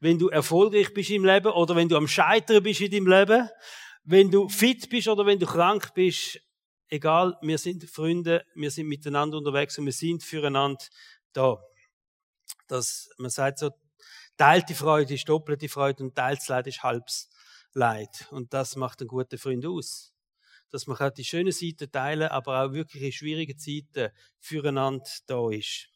wenn 0.00 0.18
du 0.18 0.28
erfolgreich 0.28 0.92
bist 0.92 1.10
im 1.10 1.24
Leben 1.24 1.52
oder 1.52 1.76
wenn 1.76 1.88
du 1.88 1.96
am 1.96 2.08
Scheitern 2.08 2.64
bist 2.64 2.80
in 2.80 2.90
deinem 2.90 3.06
Leben, 3.06 3.48
wenn 4.02 4.28
du 4.28 4.48
fit 4.48 4.90
bist 4.90 5.06
oder 5.06 5.24
wenn 5.24 5.38
du 5.38 5.46
krank 5.46 5.94
bist, 5.94 6.40
egal, 6.92 7.38
wir 7.40 7.58
sind 7.58 7.88
Freunde, 7.88 8.44
wir 8.54 8.70
sind 8.70 8.86
miteinander 8.86 9.38
unterwegs 9.38 9.78
und 9.78 9.86
wir 9.86 9.92
sind 9.92 10.22
füreinander 10.22 10.84
da. 11.32 11.58
Das, 12.68 13.08
man 13.16 13.30
sagt 13.30 13.58
so, 13.58 13.70
teilte 14.36 14.74
Freude 14.74 15.14
ist 15.14 15.28
doppelte 15.28 15.68
Freude 15.68 16.04
und 16.04 16.14
teils 16.14 16.48
Leid 16.48 16.66
ist 16.66 16.82
halbs 16.82 17.30
Leid. 17.72 18.28
Und 18.30 18.52
das 18.52 18.76
macht 18.76 19.00
einen 19.00 19.08
guten 19.08 19.38
Freund 19.38 19.64
aus. 19.64 20.12
Dass 20.70 20.86
man 20.86 21.12
die 21.14 21.24
schönen 21.24 21.52
Seiten 21.52 21.90
teilen, 21.90 22.28
aber 22.28 22.62
auch 22.62 22.72
wirklich 22.72 23.02
in 23.02 23.12
schwierigen 23.12 23.58
Zeiten 23.58 24.12
füreinander 24.38 25.10
da 25.26 25.50
ist. 25.50 25.88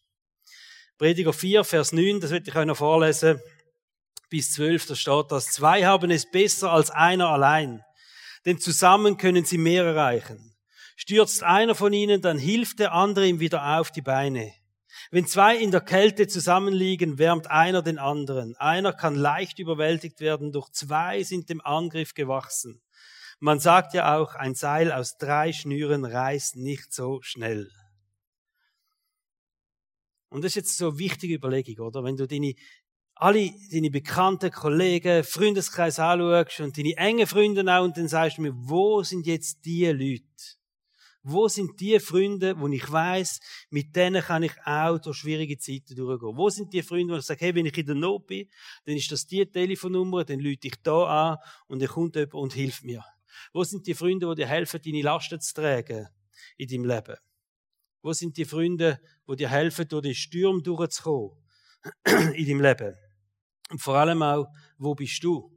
Prediger 0.97 1.35
4, 1.35 1.63
Vers 1.65 1.93
9, 1.93 2.21
das 2.21 2.31
wird 2.31 2.49
ich 2.49 2.57
euch 2.57 2.67
noch 2.67 2.77
vorlesen, 2.77 3.39
bis 4.31 4.53
12, 4.53 4.87
da 4.87 4.95
steht 4.95 5.31
das, 5.31 5.47
zwei 5.53 5.85
haben 5.85 6.11
es 6.11 6.29
besser 6.29 6.73
als 6.73 6.91
einer 6.91 7.29
allein, 7.29 7.85
denn 8.47 8.59
zusammen 8.59 9.19
können 9.19 9.45
sie 9.45 9.59
mehr 9.59 9.85
erreichen. 9.85 10.56
Stürzt 11.09 11.45
einer 11.45 11.77
von 11.77 11.93
ihnen, 11.93 12.21
dann 12.21 12.37
hilft 12.37 12.81
der 12.81 12.93
andere 12.93 13.29
ihm 13.29 13.39
wieder 13.39 13.79
auf 13.79 13.93
die 13.93 14.03
Beine. 14.03 14.53
Wenn 15.13 15.25
zwei 15.25 15.57
in 15.57 15.71
der 15.71 15.83
Kälte 15.83 16.27
zusammenliegen, 16.27 17.17
wärmt 17.17 17.49
einer 17.49 17.81
den 17.81 18.01
anderen. 18.01 18.57
Einer 18.57 18.93
kann 18.93 19.15
leicht 19.15 19.61
überwältigt 19.61 20.19
werden, 20.19 20.51
durch 20.51 20.69
zwei 20.73 21.23
sind 21.23 21.49
dem 21.49 21.61
Angriff 21.61 22.15
gewachsen. 22.15 22.83
Man 23.39 23.61
sagt 23.61 23.95
ja 23.95 24.19
auch, 24.19 24.35
ein 24.35 24.57
Seil 24.57 24.91
aus 24.91 25.17
drei 25.17 25.53
Schnüren 25.53 26.05
reißt 26.05 26.57
nicht 26.57 26.93
so 26.93 27.21
schnell. 27.23 27.71
Und 30.29 30.43
das 30.43 30.51
ist 30.51 30.57
jetzt 30.57 30.77
so 30.77 30.89
eine 30.89 30.99
wichtige 30.99 31.37
Überlegung, 31.37 31.87
oder? 31.87 32.03
Wenn 32.03 32.17
du 32.17 32.27
deine 32.27 32.55
alle 33.15 33.53
deine 33.71 33.91
bekannten 33.91 34.51
Kollegen, 34.51 35.23
Freundeskreis 35.23 36.01
anschaust 36.01 36.59
und 36.59 36.77
deine 36.77 36.97
engen 36.97 37.29
Freunde 37.29 37.63
auch 37.73 37.85
und 37.85 37.97
dann 37.97 38.09
sagst 38.09 38.39
du 38.39 38.43
mir, 38.43 38.53
wo 38.57 39.05
sind 39.05 39.25
jetzt 39.25 39.65
die 39.65 39.87
Leute? 39.87 40.57
Wo 41.29 41.49
sind 41.49 41.81
die 41.81 41.99
Freunde, 41.99 42.57
wo 42.57 42.69
ich 42.69 42.89
weiß, 42.89 43.41
mit 43.71 43.97
denen 43.97 44.23
kann 44.23 44.45
ich 44.45 44.53
auch 44.65 44.97
durch 44.99 45.17
schwierige 45.17 45.59
Zeiten 45.59 45.97
durchgehen? 45.97 46.37
Wo 46.37 46.49
sind 46.51 46.73
die 46.73 46.83
Freunde, 46.83 47.15
wo 47.15 47.19
ich 47.19 47.25
sage, 47.25 47.45
hey, 47.45 47.53
wenn 47.53 47.67
ich 47.67 47.77
in 47.77 47.85
der 47.85 47.97
Not 47.97 48.29
bin, 48.29 48.49
dann 48.85 48.95
ist 48.95 49.11
das 49.11 49.27
die 49.27 49.45
Telefonnummer, 49.45 50.25
dann 50.25 50.39
lüte 50.39 50.69
ich 50.69 50.77
da 50.85 51.33
an 51.33 51.39
und 51.67 51.83
dann 51.83 51.89
kommt 51.89 52.15
jemand 52.15 52.35
und 52.35 52.53
hilft 52.53 52.85
mir. 52.85 53.05
Wo 53.53 53.65
sind 53.65 53.89
die 53.89 53.95
Freunde, 53.95 54.29
die 54.29 54.35
dir 54.37 54.47
helfen, 54.47 54.81
deine 54.85 55.03
Lasten 55.03 55.41
zu 55.41 55.53
tragen 55.53 56.07
in 56.59 56.69
deinem 56.69 56.85
Leben? 56.85 57.17
Wo 58.03 58.13
sind 58.13 58.37
die 58.37 58.45
Freunde, 58.45 59.01
die 59.29 59.35
dir 59.35 59.51
helfen, 59.51 59.89
durch 59.89 60.03
den 60.03 60.15
Sturm 60.15 60.63
durchzukommen 60.63 61.33
in 62.37 62.47
deinem 62.47 62.61
Leben? 62.61 62.95
Und 63.71 63.83
vor 63.83 63.97
allem 63.97 64.23
auch, 64.23 64.47
wo 64.79 64.95
bist 64.95 65.25
du? 65.25 65.56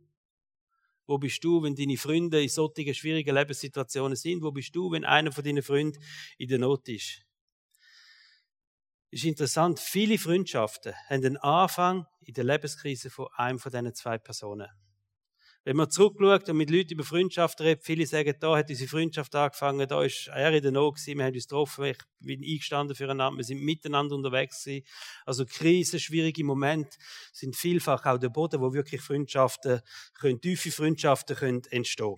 Wo 1.10 1.18
bist 1.18 1.44
du, 1.44 1.64
wenn 1.64 1.74
deine 1.74 1.98
Freunde 1.98 2.40
in 2.40 2.50
solchen 2.50 2.94
schwierigen 2.94 3.34
Lebenssituationen 3.34 4.16
sind? 4.16 4.44
Wo 4.44 4.52
bist 4.52 4.76
du, 4.76 4.92
wenn 4.92 5.04
einer 5.04 5.32
von 5.32 5.44
deinen 5.44 5.64
Freunden 5.64 6.00
in 6.38 6.48
der 6.48 6.60
Not 6.60 6.88
ist? 6.88 7.26
Ist 9.10 9.24
interessant, 9.24 9.80
viele 9.80 10.20
Freundschaften 10.20 10.94
haben 11.10 11.24
den 11.24 11.38
Anfang 11.38 12.06
in 12.22 12.36
der 12.36 12.44
Lebenskrise 12.44 13.10
von 13.10 13.28
einem 13.36 13.58
von 13.58 13.72
diesen 13.72 13.96
zwei 13.96 14.20
Personen. 14.20 14.68
Wenn 15.70 15.78
man 15.78 15.92
zurückschaut 15.92 16.50
und 16.50 16.58
mit 16.58 16.72
Leuten 16.72 16.94
über 16.94 17.04
Freundschaft 17.04 17.62
redet, 17.62 17.84
viele 17.84 18.08
sagen, 18.08 18.34
da 18.40 18.58
hat 18.58 18.72
unsere 18.72 18.90
Freundschaft 18.90 19.36
angefangen, 19.36 19.88
da 19.88 20.04
ist 20.04 20.28
er 20.34 20.52
in 20.52 20.64
der 20.64 20.72
Not 20.72 20.98
wir 21.06 21.24
haben 21.24 21.36
uns 21.36 21.48
getroffen, 21.48 21.86
ich 21.86 21.98
bin 22.20 22.44
eingestanden 22.44 22.96
füreinander, 22.96 23.38
wir 23.38 23.44
sind 23.44 23.62
miteinander 23.62 24.16
unterwegs 24.16 24.64
gewesen. 24.64 24.84
Also 25.28 25.46
Krisen, 25.46 26.00
schwierige 26.00 26.44
Momente 26.44 26.98
sind 27.32 27.56
vielfach 27.56 28.04
auch 28.08 28.18
der 28.18 28.30
Boden, 28.30 28.60
wo 28.62 28.74
wirklich 28.74 29.00
Freundschaften 29.02 29.82
können, 30.16 30.42
tiefe 30.42 30.72
Freundschaften 30.72 31.36
können 31.36 31.62
entstehen. 31.70 32.16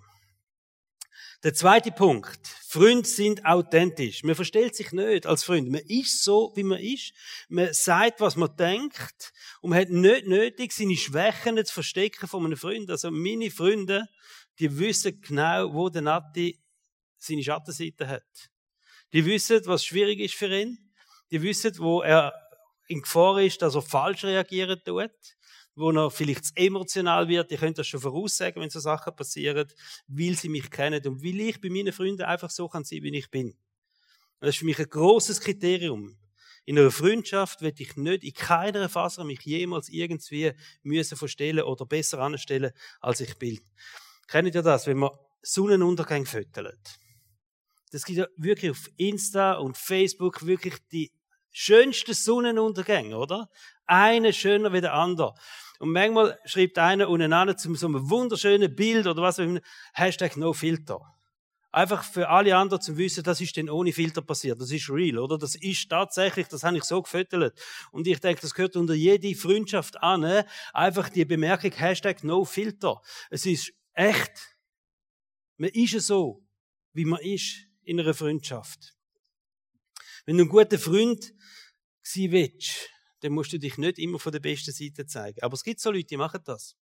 Der 1.43 1.55
zweite 1.55 1.91
Punkt. 1.91 2.47
Freunde 2.67 3.07
sind 3.07 3.43
authentisch. 3.47 4.23
Man 4.23 4.35
verstellt 4.35 4.75
sich 4.75 4.91
nicht 4.91 5.25
als 5.25 5.43
Freund. 5.43 5.71
Man 5.71 5.81
ist 5.87 6.23
so, 6.23 6.51
wie 6.55 6.61
man 6.61 6.79
ist. 6.79 7.13
Man 7.49 7.73
sagt, 7.73 8.21
was 8.21 8.35
man 8.35 8.55
denkt. 8.55 9.33
Und 9.59 9.71
man 9.71 9.79
hat 9.79 9.89
nicht 9.89 10.27
nötig, 10.27 10.71
seine 10.71 10.95
Schwächen 10.95 11.57
zu 11.65 11.73
verstecken 11.73 12.27
von 12.27 12.45
einem 12.45 12.57
Freund. 12.57 12.91
Also 12.91 13.09
meine 13.09 13.49
Freunde, 13.49 14.05
die 14.59 14.77
wissen 14.77 15.19
genau, 15.19 15.73
wo 15.73 15.89
der 15.89 16.03
Nati 16.03 16.59
seine 17.17 17.43
Schattenseite 17.43 18.07
hat. 18.07 18.51
Die 19.11 19.25
wissen, 19.25 19.61
was 19.65 19.83
schwierig 19.83 20.19
ist 20.19 20.35
für 20.35 20.55
ihn. 20.55 20.77
Die 21.31 21.41
wissen, 21.41 21.75
wo 21.79 22.03
er 22.03 22.33
in 22.87 23.01
Gefahr 23.01 23.41
ist, 23.41 23.63
dass 23.63 23.73
er 23.73 23.81
falsch 23.81 24.25
reagieren 24.25 24.79
tut 24.85 25.09
wo 25.75 25.91
er 25.91 26.11
vielleicht 26.11 26.45
zu 26.45 26.53
emotional 26.55 27.27
wird. 27.27 27.51
Ich 27.51 27.59
könnte 27.59 27.81
das 27.81 27.87
schon 27.87 28.01
voraussagen, 28.01 28.61
wenn 28.61 28.69
so 28.69 28.79
Sachen 28.79 29.15
passieren, 29.15 29.67
weil 30.07 30.35
sie 30.35 30.49
mich 30.49 30.69
kennen 30.69 31.05
und 31.07 31.23
weil 31.23 31.39
ich 31.39 31.61
bei 31.61 31.69
meinen 31.69 31.93
Freunden 31.93 32.23
einfach 32.23 32.49
so 32.49 32.67
kann 32.67 32.83
sein, 32.83 33.03
wie 33.03 33.17
ich 33.17 33.29
bin. 33.29 33.55
das 34.39 34.49
ist 34.49 34.57
für 34.57 34.65
mich 34.65 34.79
ein 34.79 34.89
großes 34.89 35.39
Kriterium. 35.39 36.17
In 36.65 36.77
einer 36.77 36.91
Freundschaft 36.91 37.61
werde 37.61 37.81
ich 37.81 37.95
nicht 37.95 38.23
in 38.23 38.33
keiner 38.33 38.87
Phase 38.87 39.23
mich 39.23 39.41
jemals 39.41 39.89
irgendwie 39.89 40.53
müssen 40.83 41.17
verstellen 41.17 41.63
oder 41.63 41.85
besser 41.85 42.19
anstellen, 42.19 42.71
als 42.99 43.19
ich 43.19 43.37
bin. 43.37 43.59
Kennt 44.27 44.53
ihr 44.53 44.61
das, 44.61 44.87
wenn 44.87 44.97
man 44.97 45.11
Sonnenuntergang 45.41 46.25
fötelt? 46.25 46.99
Das 47.91 48.05
gibt 48.05 48.19
ja 48.19 48.27
wirklich 48.37 48.71
auf 48.71 48.89
Insta 48.95 49.53
und 49.53 49.75
Facebook 49.77 50.45
wirklich 50.45 50.75
die 50.91 51.11
schönsten 51.51 52.13
Sonnenuntergänge, 52.13 53.17
oder? 53.17 53.49
Eine 53.91 54.31
schöner 54.31 54.71
wie 54.71 54.79
der 54.79 54.93
andere. 54.93 55.33
Und 55.79 55.91
manchmal 55.91 56.39
schreibt 56.45 56.77
einer 56.77 57.09
unten 57.09 57.33
an 57.33 57.57
zu 57.57 57.75
so 57.75 57.87
einem 57.87 58.09
wunderschönen 58.09 58.73
Bild 58.73 59.05
oder 59.05 59.21
was, 59.21 59.41
Hashtag 59.91 60.37
No 60.37 60.53
Filter. 60.53 61.01
Einfach 61.73 62.01
für 62.05 62.29
alle 62.29 62.55
anderen 62.55 62.81
zu 62.81 62.97
wissen, 62.97 63.21
das 63.21 63.41
ist 63.41 63.57
denn 63.57 63.69
ohne 63.69 63.91
Filter 63.91 64.21
passiert. 64.21 64.61
Das 64.61 64.71
ist 64.71 64.89
real, 64.89 65.17
oder? 65.17 65.37
Das 65.37 65.55
ist 65.55 65.89
tatsächlich, 65.89 66.47
das 66.47 66.63
habe 66.63 66.77
ich 66.77 66.85
so 66.85 67.01
gefüttert. 67.01 67.59
Und 67.91 68.07
ich 68.07 68.21
denke, 68.21 68.39
das 68.39 68.53
gehört 68.53 68.77
unter 68.77 68.93
jede 68.93 69.35
Freundschaft 69.35 70.01
an. 70.01 70.45
Einfach 70.71 71.09
die 71.09 71.25
Bemerkung, 71.25 71.71
Hashtag 71.73 72.23
No 72.23 72.45
Filter. 72.45 73.01
Es 73.29 73.45
ist 73.45 73.73
echt. 73.91 74.55
Man 75.57 75.69
ist 75.69 75.99
so, 75.99 76.41
wie 76.93 77.03
man 77.03 77.19
ist 77.19 77.65
in 77.83 77.99
einer 77.99 78.13
Freundschaft. 78.13 78.95
Wenn 80.25 80.37
du 80.37 80.45
ein 80.45 80.49
guter 80.49 80.79
Freund 80.79 81.33
sein 82.01 82.31
willst, 82.31 82.90
dann 83.21 83.33
musst 83.33 83.53
du 83.53 83.59
dich 83.59 83.77
nicht 83.77 83.97
immer 83.99 84.19
von 84.19 84.31
der 84.31 84.39
besten 84.39 84.71
Seite 84.71 85.05
zeigen. 85.05 85.41
Aber 85.41 85.53
es 85.53 85.63
gibt 85.63 85.79
so 85.79 85.91
Leute, 85.91 86.05
die 86.05 86.17
machen 86.17 86.41
das. 86.43 86.75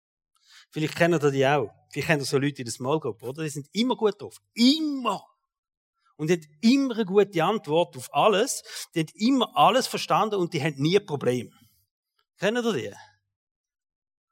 Vielleicht 0.71 0.95
kennen 0.95 1.21
ihr 1.21 1.31
die 1.31 1.45
auch. 1.45 1.69
Vielleicht 1.91 2.07
kennen 2.07 2.21
ihr 2.21 2.25
so 2.25 2.37
Leute 2.37 2.61
in 2.61 2.65
der 2.65 2.73
Small 2.73 2.99
Group, 2.99 3.21
oder? 3.23 3.43
Die 3.43 3.49
sind 3.49 3.67
immer 3.73 3.95
gut 3.95 4.21
drauf. 4.21 4.37
Immer! 4.53 5.23
Und 6.15 6.29
die 6.29 6.33
haben 6.33 6.59
immer 6.61 6.95
eine 6.95 7.05
gute 7.05 7.43
Antwort 7.43 7.95
auf 7.95 8.13
alles. 8.13 8.63
Die 8.93 8.99
haben 8.99 9.11
immer 9.15 9.55
alles 9.55 9.87
verstanden 9.87 10.35
und 10.35 10.53
die 10.53 10.61
haben 10.61 10.75
nie 10.75 10.97
ein 10.99 11.05
Problem. 11.05 11.53
Kennen 12.37 12.65
ihr 12.65 12.73
die? 12.73 12.93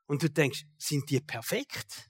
Und 0.08 0.24
du 0.24 0.30
denkst, 0.30 0.66
sind 0.78 1.10
die 1.10 1.20
perfekt? 1.20 2.10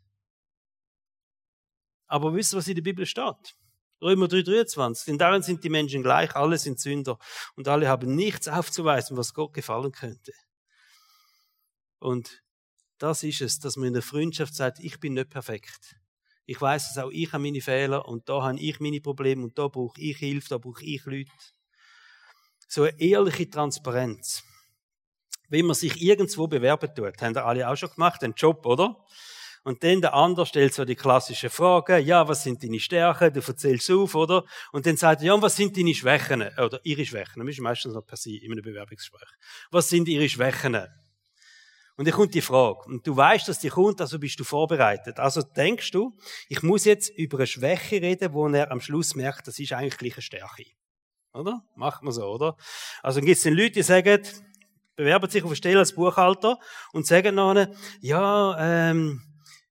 Aber 2.07 2.33
wisst 2.33 2.53
ihr, 2.53 2.57
was 2.57 2.67
in 2.67 2.75
der 2.75 2.83
Bibel 2.83 3.05
steht? 3.05 3.55
Römer 4.01 4.27
3,23. 4.27 5.05
Denn 5.05 5.17
darin 5.17 5.41
sind 5.41 5.63
die 5.63 5.69
Menschen 5.69 6.03
gleich, 6.03 6.35
alle 6.35 6.57
sind 6.57 6.79
Sünder 6.79 7.17
und 7.55 7.67
alle 7.67 7.87
haben 7.87 8.15
nichts 8.15 8.47
aufzuweisen, 8.47 9.17
was 9.17 9.33
Gott 9.33 9.53
gefallen 9.53 9.91
könnte. 9.91 10.31
Und 11.99 12.43
das 12.99 13.23
ist 13.23 13.41
es, 13.41 13.59
dass 13.59 13.75
man 13.75 13.89
in 13.89 13.93
der 13.93 14.03
Freundschaft 14.03 14.55
sagt, 14.55 14.79
ich 14.79 14.99
bin 14.99 15.13
nicht 15.13 15.29
perfekt. 15.29 15.95
Ich 16.45 16.59
weiß 16.61 16.93
dass 16.93 17.03
auch, 17.03 17.11
ich 17.11 17.31
habe 17.33 17.43
meine 17.43 17.61
Fehler 17.61 18.07
und 18.07 18.29
da 18.29 18.41
habe 18.41 18.59
ich 18.59 18.79
meine 18.79 19.01
Probleme 19.01 19.43
und 19.43 19.57
da 19.57 19.67
brauche 19.67 19.99
ich 19.99 20.17
Hilfe, 20.17 20.49
da 20.49 20.57
brauche 20.57 20.83
ich 20.83 21.03
Leute. 21.05 21.31
So 22.67 22.83
eine 22.83 22.99
ehrliche 22.99 23.49
Transparenz. 23.49 24.43
Wenn 25.49 25.65
man 25.65 25.75
sich 25.75 26.01
irgendwo 26.01 26.47
bewerben 26.47 26.93
tut, 26.93 27.21
haben 27.21 27.35
wir 27.35 27.45
alle 27.45 27.67
auch 27.69 27.75
schon 27.75 27.89
gemacht, 27.89 28.23
einen 28.23 28.33
Job, 28.33 28.65
oder? 28.65 29.05
Und 29.67 29.83
dann 29.83 29.99
der 29.99 30.13
andere 30.13 30.45
stellt 30.45 30.73
so 30.73 30.85
die 30.85 30.95
klassische 30.95 31.49
Frage, 31.49 31.97
ja, 31.97 32.25
was 32.25 32.41
sind 32.41 32.63
deine 32.63 32.79
Stärken? 32.79 33.33
Du 33.33 33.41
erzählst 33.41 33.91
auf, 33.91 34.15
oder? 34.15 34.45
Und 34.71 34.85
dann 34.85 34.95
sagt 34.95 35.19
er, 35.19 35.27
ja, 35.27 35.33
und 35.33 35.41
was 35.41 35.57
sind 35.57 35.75
deine 35.75 35.93
Schwächen? 35.93 36.41
Oder 36.41 36.79
ihre 36.83 37.05
Schwächen. 37.05 37.45
Das 37.45 37.49
ist 37.49 37.59
meistens 37.59 37.93
noch 37.93 38.05
per 38.05 38.15
se 38.15 38.37
in 38.37 38.53
einem 38.53 38.63
Bewerbungsgespräch. 38.63 39.27
Was 39.69 39.89
sind 39.89 40.07
ihre 40.07 40.29
Schwächen? 40.29 40.77
Und 41.97 42.07
dann 42.07 42.13
kommt 42.13 42.33
die 42.33 42.39
Frage. 42.39 42.79
Und 42.85 43.05
du 43.05 43.17
weißt, 43.17 43.49
dass 43.49 43.59
die 43.59 43.67
kommt, 43.67 43.99
also 43.99 44.19
bist 44.19 44.39
du 44.39 44.45
vorbereitet. 44.45 45.19
Also 45.19 45.41
denkst 45.41 45.91
du, 45.91 46.17
ich 46.47 46.63
muss 46.63 46.85
jetzt 46.85 47.09
über 47.17 47.39
eine 47.39 47.47
Schwäche 47.47 48.01
reden, 48.01 48.31
wo 48.31 48.47
er 48.47 48.71
am 48.71 48.79
Schluss 48.79 49.15
merkt, 49.15 49.49
das 49.49 49.59
ist 49.59 49.73
eigentlich 49.73 50.13
eine 50.13 50.21
Stärke. 50.21 50.63
Oder? 51.33 51.61
Macht 51.75 52.03
man 52.03 52.13
so, 52.13 52.23
oder? 52.23 52.55
Also 53.03 53.19
dann 53.19 53.25
gibt 53.25 53.35
es 53.35 53.43
den 53.43 53.53
Leute, 53.53 53.71
die 53.71 53.83
sagen, 53.83 54.21
bewerben 54.95 55.29
sich 55.29 55.43
auf 55.43 55.49
eine 55.49 55.57
Stelle 55.57 55.79
als 55.79 55.93
Buchhalter 55.93 56.57
und 56.93 57.05
sagen 57.05 57.35
dann, 57.35 57.75
ja, 57.99 58.91
ähm, 58.91 59.23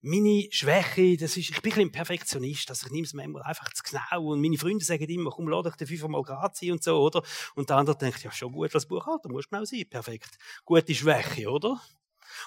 meine 0.07 0.47
Schwäche, 0.51 1.17
das 1.17 1.37
ist, 1.37 1.51
ich 1.51 1.61
bin 1.63 1.73
ein 1.75 1.91
Perfektionist, 1.91 2.71
also 2.71 2.87
ich 2.87 2.93
nehme 2.93 3.07
es 3.07 3.13
manchmal 3.13 3.43
einfach 3.43 3.73
zu 3.73 3.83
genau 3.83 4.29
und 4.31 4.41
meine 4.41 4.57
Freunde 4.57 4.85
sagen 4.85 5.05
immer, 5.09 5.31
komm, 5.31 5.49
lass 5.49 5.77
dich 5.77 5.89
fünfmal 5.89 6.23
grad 6.23 6.57
sein 6.57 6.73
und 6.73 6.83
so, 6.83 7.01
oder? 7.01 7.23
Und 7.57 7.69
der 7.69 7.77
andere 7.77 7.99
denkt, 7.99 8.23
ja, 8.23 8.31
schon 8.31 8.53
gut 8.53 8.73
als 8.73 8.87
Buchhalter, 8.87 9.29
muss 9.29 9.49
genau 9.49 9.65
sein, 9.65 9.85
perfekt. 9.91 10.39
Gute 10.65 10.95
Schwäche, 10.95 11.51
oder? 11.51 11.81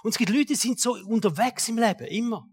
Und 0.04 0.12
es 0.12 0.18
gibt 0.18 0.30
Leute, 0.30 0.46
die 0.46 0.56
sind 0.56 0.80
so 0.80 0.94
unterwegs 0.94 1.68
im 1.68 1.78
Leben, 1.78 2.08
immer. 2.08 2.48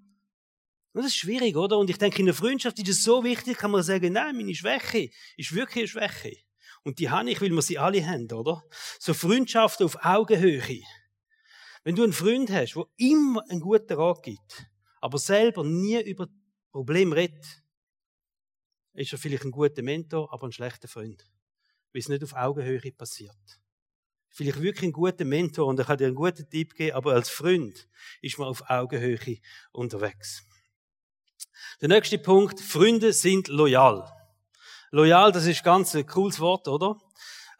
Und 0.92 1.02
das 1.02 1.06
ist 1.06 1.16
schwierig, 1.16 1.56
oder? 1.56 1.78
Und 1.78 1.88
ich 1.88 1.98
denke, 1.98 2.18
in 2.18 2.26
der 2.26 2.34
Freundschaft 2.34 2.78
ist 2.80 2.88
es 2.88 3.04
so 3.04 3.22
wichtig, 3.22 3.58
kann 3.58 3.70
man 3.70 3.84
sagen, 3.84 4.12
nein, 4.12 4.36
meine 4.36 4.54
Schwäche 4.54 5.10
ist 5.36 5.54
wirklich 5.54 5.82
eine 5.82 5.88
Schwäche. 5.88 6.36
Und 6.82 6.98
die 6.98 7.10
habe 7.10 7.30
ich, 7.30 7.40
weil 7.40 7.50
wir 7.50 7.62
sie 7.62 7.78
alle 7.78 8.04
haben, 8.04 8.30
oder? 8.32 8.64
So 8.98 9.14
Freundschaften 9.14 9.86
auf 9.86 10.04
Augenhöhe. 10.04 10.82
Wenn 11.84 11.94
du 11.94 12.02
einen 12.02 12.12
Freund 12.12 12.50
hast, 12.50 12.75
der 12.75 12.86
immer 12.96 13.44
einen 13.48 13.60
guten 13.60 13.92
Rat 13.92 14.25
gibt, 14.25 14.66
aber 15.06 15.18
selber 15.18 15.62
nie 15.62 16.02
über 16.02 16.26
Probleme 16.72 17.14
redet, 17.14 17.62
ist 18.94 19.12
er 19.12 19.18
vielleicht 19.20 19.44
ein 19.44 19.52
guter 19.52 19.82
Mentor, 19.82 20.32
aber 20.32 20.48
ein 20.48 20.52
schlechter 20.52 20.88
Freund. 20.88 21.25
Weil 21.92 22.00
es 22.00 22.08
nicht 22.08 22.25
auf 22.25 22.32
Augenhöhe 22.32 22.90
passiert. 22.90 23.36
Vielleicht 24.30 24.60
wirklich 24.60 24.88
ein 24.88 24.92
guter 24.92 25.25
Mentor 25.25 25.68
und 25.68 25.78
er 25.78 25.84
kann 25.84 25.98
dir 25.98 26.06
einen 26.06 26.16
guten 26.16 26.50
Tipp 26.50 26.75
geben, 26.75 26.96
aber 26.96 27.12
als 27.12 27.30
Freund 27.30 27.88
ist 28.20 28.36
man 28.36 28.48
auf 28.48 28.68
Augenhöhe 28.68 29.38
unterwegs. 29.70 30.44
Der 31.80 31.88
nächste 31.88 32.18
Punkt, 32.18 32.60
Freunde 32.60 33.12
sind 33.12 33.46
loyal. 33.46 34.12
Loyal, 34.90 35.30
das 35.30 35.46
ist 35.46 35.62
ganz 35.62 35.94
ein 35.94 36.04
cooles 36.04 36.40
Wort, 36.40 36.66
oder? 36.66 36.98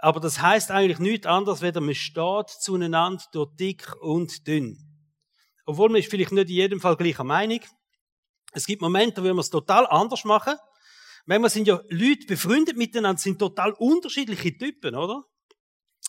Aber 0.01 0.19
das 0.19 0.43
heißt 0.43 0.73
eigentlich 0.73 0.99
nichts 0.99 1.29
anderes, 1.29 1.63
weder 1.63 1.81
man 1.81 1.95
steht 1.95 2.49
zueinander 2.49 3.23
durch 3.31 3.55
dick 3.55 3.95
und 4.01 4.49
dünn. 4.49 4.96
Obwohl 5.67 5.91
man 5.91 6.01
ist 6.01 6.11
vielleicht 6.11 6.33
nicht 6.33 6.49
in 6.49 6.55
jedem 6.55 6.81
Fall 6.81 6.97
gleicher 6.97 7.25
Meinung. 7.25 7.61
Es 8.53 8.67
gibt 8.67 8.81
Momente, 8.81 9.23
wo 9.23 9.27
wir 9.27 9.39
es 9.39 9.51
total 9.51 9.87
anders 9.87 10.25
machen. 10.25 10.55
Manchmal 11.27 11.51
sind 11.51 11.67
ja 11.67 11.81
Leute 11.89 12.27
befreundet 12.27 12.77
miteinander, 12.77 13.21
sind 13.21 13.39
total 13.39 13.73
unterschiedliche 13.73 14.57
Typen, 14.57 14.95
oder? 14.95 15.25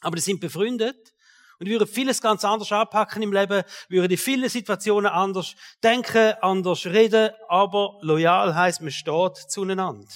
Aber 0.01 0.15
die 0.15 0.21
sind 0.21 0.39
befreundet 0.39 1.13
Und 1.59 1.67
würde 1.67 1.87
vieles 1.87 2.21
ganz 2.21 2.45
anders 2.45 2.71
anpacken 2.71 3.23
im 3.23 3.33
Leben, 3.33 3.63
würde 3.89 4.13
in 4.13 4.19
vielen 4.19 4.47
Situationen 4.47 5.11
anders 5.11 5.55
denken, 5.83 6.35
anders 6.41 6.85
reden, 6.85 7.31
aber 7.49 7.97
loyal 8.01 8.53
heißt, 8.53 8.81
man 8.81 8.91
steht 8.91 9.37
zueinander. 9.37 10.07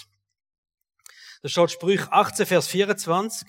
Da 1.42 1.50
steht 1.50 1.72
Sprüch 1.72 2.08
18, 2.10 2.46
Vers 2.46 2.68
24. 2.68 3.48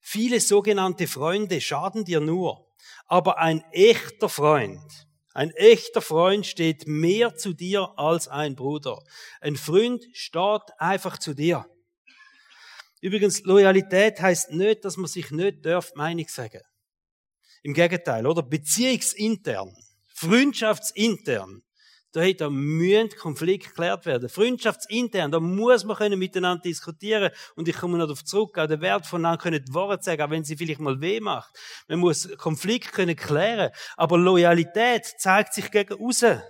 Viele 0.00 0.40
sogenannte 0.40 1.06
Freunde 1.06 1.60
schaden 1.60 2.06
dir 2.06 2.20
nur, 2.20 2.66
aber 3.06 3.36
ein 3.36 3.62
echter 3.70 4.30
Freund, 4.30 4.80
ein 5.32 5.50
echter 5.52 6.02
Freund 6.02 6.46
steht 6.46 6.86
mehr 6.88 7.36
zu 7.36 7.52
dir 7.52 7.92
als 7.96 8.26
ein 8.28 8.56
Bruder. 8.56 8.98
Ein 9.40 9.56
Freund 9.56 10.04
steht 10.12 10.62
einfach 10.78 11.18
zu 11.18 11.34
dir. 11.34 11.66
Übrigens, 13.00 13.42
Loyalität 13.44 14.20
heißt 14.20 14.50
nicht, 14.52 14.84
dass 14.84 14.96
man 14.96 15.06
sich 15.06 15.30
nicht 15.30 15.64
darf 15.64 15.94
Meinung 15.94 16.28
sagen. 16.28 16.60
Im 17.62 17.74
Gegenteil, 17.74 18.26
oder? 18.26 18.42
Beziehungsintern, 18.42 19.74
freundschaftsintern, 20.14 21.62
da, 22.12 22.32
da 22.32 22.50
müssen 22.50 23.10
Konflikte 23.10 23.68
geklärt 23.68 24.04
werden. 24.06 24.28
Freundschaftsintern, 24.28 25.30
da 25.30 25.38
muss 25.38 25.84
man 25.84 25.96
können 25.96 26.18
miteinander 26.18 26.62
diskutieren. 26.62 27.30
Und 27.54 27.68
ich 27.68 27.76
komme 27.76 27.98
noch 27.98 28.06
darauf 28.06 28.24
zurück, 28.24 28.58
auch 28.58 28.66
der 28.66 28.80
Wert 28.80 29.06
voneinander 29.06 29.42
können 29.42 29.64
die 29.64 29.72
Worte 29.72 30.02
sagen, 30.02 30.22
auch 30.22 30.30
wenn 30.30 30.44
sie 30.44 30.56
vielleicht 30.56 30.80
mal 30.80 31.00
weh 31.00 31.20
macht. 31.20 31.56
Man 31.88 32.00
muss 32.00 32.28
Konflikte 32.36 32.90
können 32.90 33.16
klären. 33.16 33.70
Aber 33.96 34.18
Loyalität 34.18 35.06
zeigt 35.18 35.54
sich 35.54 35.70
gegen 35.70 35.94
außen. 35.94 36.42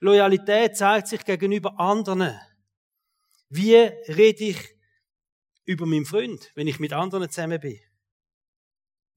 Loyalität 0.00 0.76
zeigt 0.76 1.08
sich 1.08 1.24
gegenüber 1.24 1.78
anderen. 1.80 2.38
Wie 3.48 3.74
rede 3.74 4.44
ich 4.44 4.58
über 5.64 5.86
meinen 5.86 6.04
Freund, 6.04 6.50
wenn 6.54 6.66
ich 6.66 6.78
mit 6.78 6.92
anderen 6.92 7.30
zusammen 7.30 7.60
bin? 7.60 7.80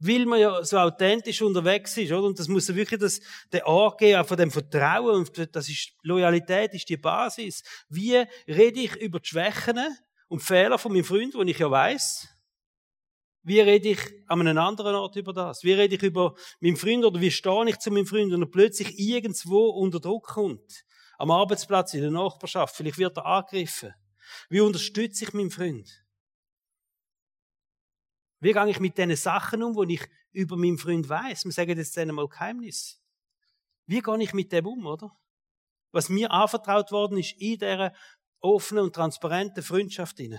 Weil 0.05 0.25
man 0.25 0.39
ja 0.39 0.63
so 0.63 0.77
authentisch 0.77 1.41
unterwegs 1.41 1.95
ist, 1.97 2.11
oder? 2.11 2.27
Und 2.27 2.37
das 2.37 2.47
muss 2.47 2.67
ja 2.67 2.75
wirklich 2.75 2.99
das, 2.99 3.21
der 3.51 3.65
Ort 3.65 3.99
geben, 3.99 4.19
auch 4.19 4.27
von 4.27 4.37
dem 4.37 4.51
Vertrauen, 4.51 5.15
und 5.15 5.55
das 5.55 5.69
ist, 5.69 5.93
Loyalität 6.01 6.73
ist 6.73 6.89
die 6.89 6.97
Basis. 6.97 7.63
Wie 7.89 8.17
rede 8.47 8.81
ich 8.81 8.95
über 8.97 9.19
die 9.19 9.29
Schwächen 9.29 9.79
und 10.27 10.41
Fehler 10.41 10.77
von 10.77 10.91
meinem 10.91 11.05
Freund, 11.05 11.33
die 11.33 11.51
ich 11.51 11.59
ja 11.59 11.71
weiß? 11.71 12.27
Wie 13.43 13.59
rede 13.59 13.89
ich 13.89 13.99
an 14.27 14.39
einem 14.39 14.57
anderen 14.57 14.95
Ort 14.95 15.15
über 15.15 15.33
das? 15.33 15.63
Wie 15.63 15.73
rede 15.73 15.95
ich 15.95 16.03
über 16.03 16.35
meinen 16.59 16.77
Freund 16.77 17.03
oder 17.03 17.19
wie 17.19 17.31
stehe 17.31 17.69
ich 17.69 17.77
zu 17.79 17.91
meinem 17.91 18.05
Freund, 18.05 18.31
wenn 18.31 18.41
er 18.41 18.49
plötzlich 18.49 18.97
irgendwo 18.97 19.69
unter 19.69 19.99
Druck 19.99 20.27
kommt? 20.27 20.85
Am 21.17 21.31
Arbeitsplatz, 21.31 21.93
in 21.93 22.01
der 22.01 22.11
Nachbarschaft, 22.11 22.75
vielleicht 22.75 22.97
wird 22.97 23.17
er 23.17 23.25
angegriffen. 23.25 23.93
Wie 24.49 24.61
unterstütze 24.61 25.25
ich 25.25 25.33
meinen 25.33 25.51
Freund? 25.51 26.02
Wie 28.43 28.51
gehe 28.51 28.69
ich 28.69 28.81
mit 28.81 28.97
diesen 28.97 29.15
Sachen 29.15 29.63
um, 29.63 29.87
die 29.87 29.93
ich 29.93 30.05
über 30.33 30.57
meinen 30.57 30.77
Freund 30.77 31.07
weiß? 31.07 31.45
Wir 31.45 31.53
sagen 31.53 31.77
jetzt 31.77 31.95
mal 31.97 32.27
Geheimnis. 32.27 33.01
Wie 33.85 34.01
gehe 34.01 34.21
ich 34.21 34.33
mit 34.33 34.51
dem 34.51 34.67
um, 34.67 34.85
oder? 34.85 35.17
Was 35.93 36.09
mir 36.09 36.29
anvertraut 36.29 36.91
worden 36.91 37.19
ist 37.19 37.39
in 37.39 37.57
dieser 37.57 37.93
offenen 38.41 38.83
und 38.83 38.95
transparenten 38.95 39.63
Freundschaft. 39.63 40.19
Und 40.19 40.37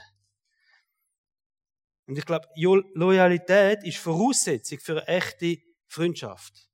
ich 2.18 2.26
glaube, 2.26 2.46
Loyalität 2.54 3.82
ist 3.84 3.96
Voraussetzung 3.96 4.80
für 4.80 5.00
eine 5.00 5.08
echte 5.08 5.56
Freundschaft. 5.86 6.68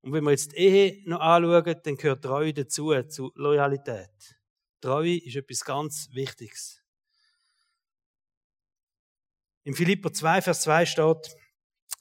Und 0.00 0.12
wenn 0.12 0.24
wir 0.24 0.32
jetzt 0.32 0.50
die 0.52 0.56
Ehe 0.56 1.08
noch 1.08 1.20
anschauen, 1.20 1.76
dann 1.84 1.96
gehört 1.96 2.24
Treue 2.24 2.52
dazu, 2.52 3.00
zu 3.04 3.30
Loyalität. 3.36 4.10
Treue 4.80 5.18
ist 5.18 5.36
etwas 5.36 5.64
ganz 5.64 6.08
Wichtiges. 6.12 6.83
Im 9.64 9.74
Philipper 9.74 10.12
2, 10.12 10.42
Vers 10.42 10.60
2 10.62 10.86
steht, 10.86 11.36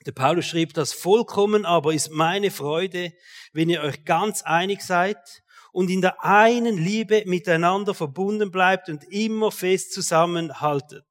der 0.05 0.11
Paulus 0.11 0.45
schrieb 0.45 0.73
das, 0.73 0.91
vollkommen 0.91 1.65
aber 1.65 1.93
ist 1.93 2.11
meine 2.11 2.51
Freude, 2.51 3.13
wenn 3.53 3.69
ihr 3.69 3.81
euch 3.81 4.03
ganz 4.03 4.41
einig 4.43 4.81
seid 4.81 5.43
und 5.71 5.89
in 5.89 6.01
der 6.01 6.23
einen 6.23 6.77
Liebe 6.77 7.23
miteinander 7.25 7.93
verbunden 7.93 8.51
bleibt 8.51 8.89
und 8.89 9.05
immer 9.05 9.49
fest 9.49 9.93
zusammenhaltet. 9.93 11.05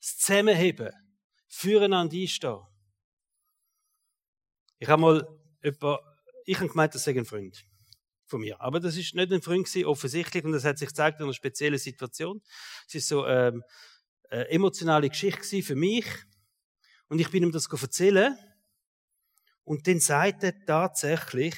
Das 0.00 0.18
Zusammenheben, 0.18 0.92
füreinander 1.48 2.14
einstehen. 2.14 2.60
Ich 4.78 4.88
habe 4.88 5.00
mal 5.00 5.28
etwa, 5.62 5.98
ich 6.44 6.58
habe 6.58 6.68
gemeint, 6.68 6.94
das 6.94 7.04
sei 7.04 7.12
ein 7.12 7.24
Freund 7.24 7.64
von 8.26 8.40
mir. 8.40 8.60
Aber 8.60 8.80
das 8.80 8.96
ist 8.96 9.14
nicht 9.14 9.32
ein 9.32 9.40
Freund 9.40 9.64
gewesen, 9.66 9.86
offensichtlich, 9.86 10.44
und 10.44 10.52
das 10.52 10.64
hat 10.64 10.78
sich 10.78 10.88
gezeigt 10.88 11.20
in 11.20 11.24
einer 11.24 11.32
speziellen 11.32 11.78
Situation. 11.78 12.42
Es 12.86 12.96
ist 12.96 13.08
so, 13.08 13.26
ähm, 13.26 13.62
eine 14.30 14.48
emotionale 14.48 15.08
Geschichte 15.08 15.62
für 15.62 15.76
mich. 15.76 16.06
Und 17.08 17.20
ich 17.20 17.30
bin 17.30 17.42
ihm 17.42 17.52
das 17.52 17.66
erzählen. 17.66 18.36
Und 19.64 19.86
dann 19.86 20.00
sagt 20.00 20.44
er 20.44 20.64
tatsächlich, 20.64 21.54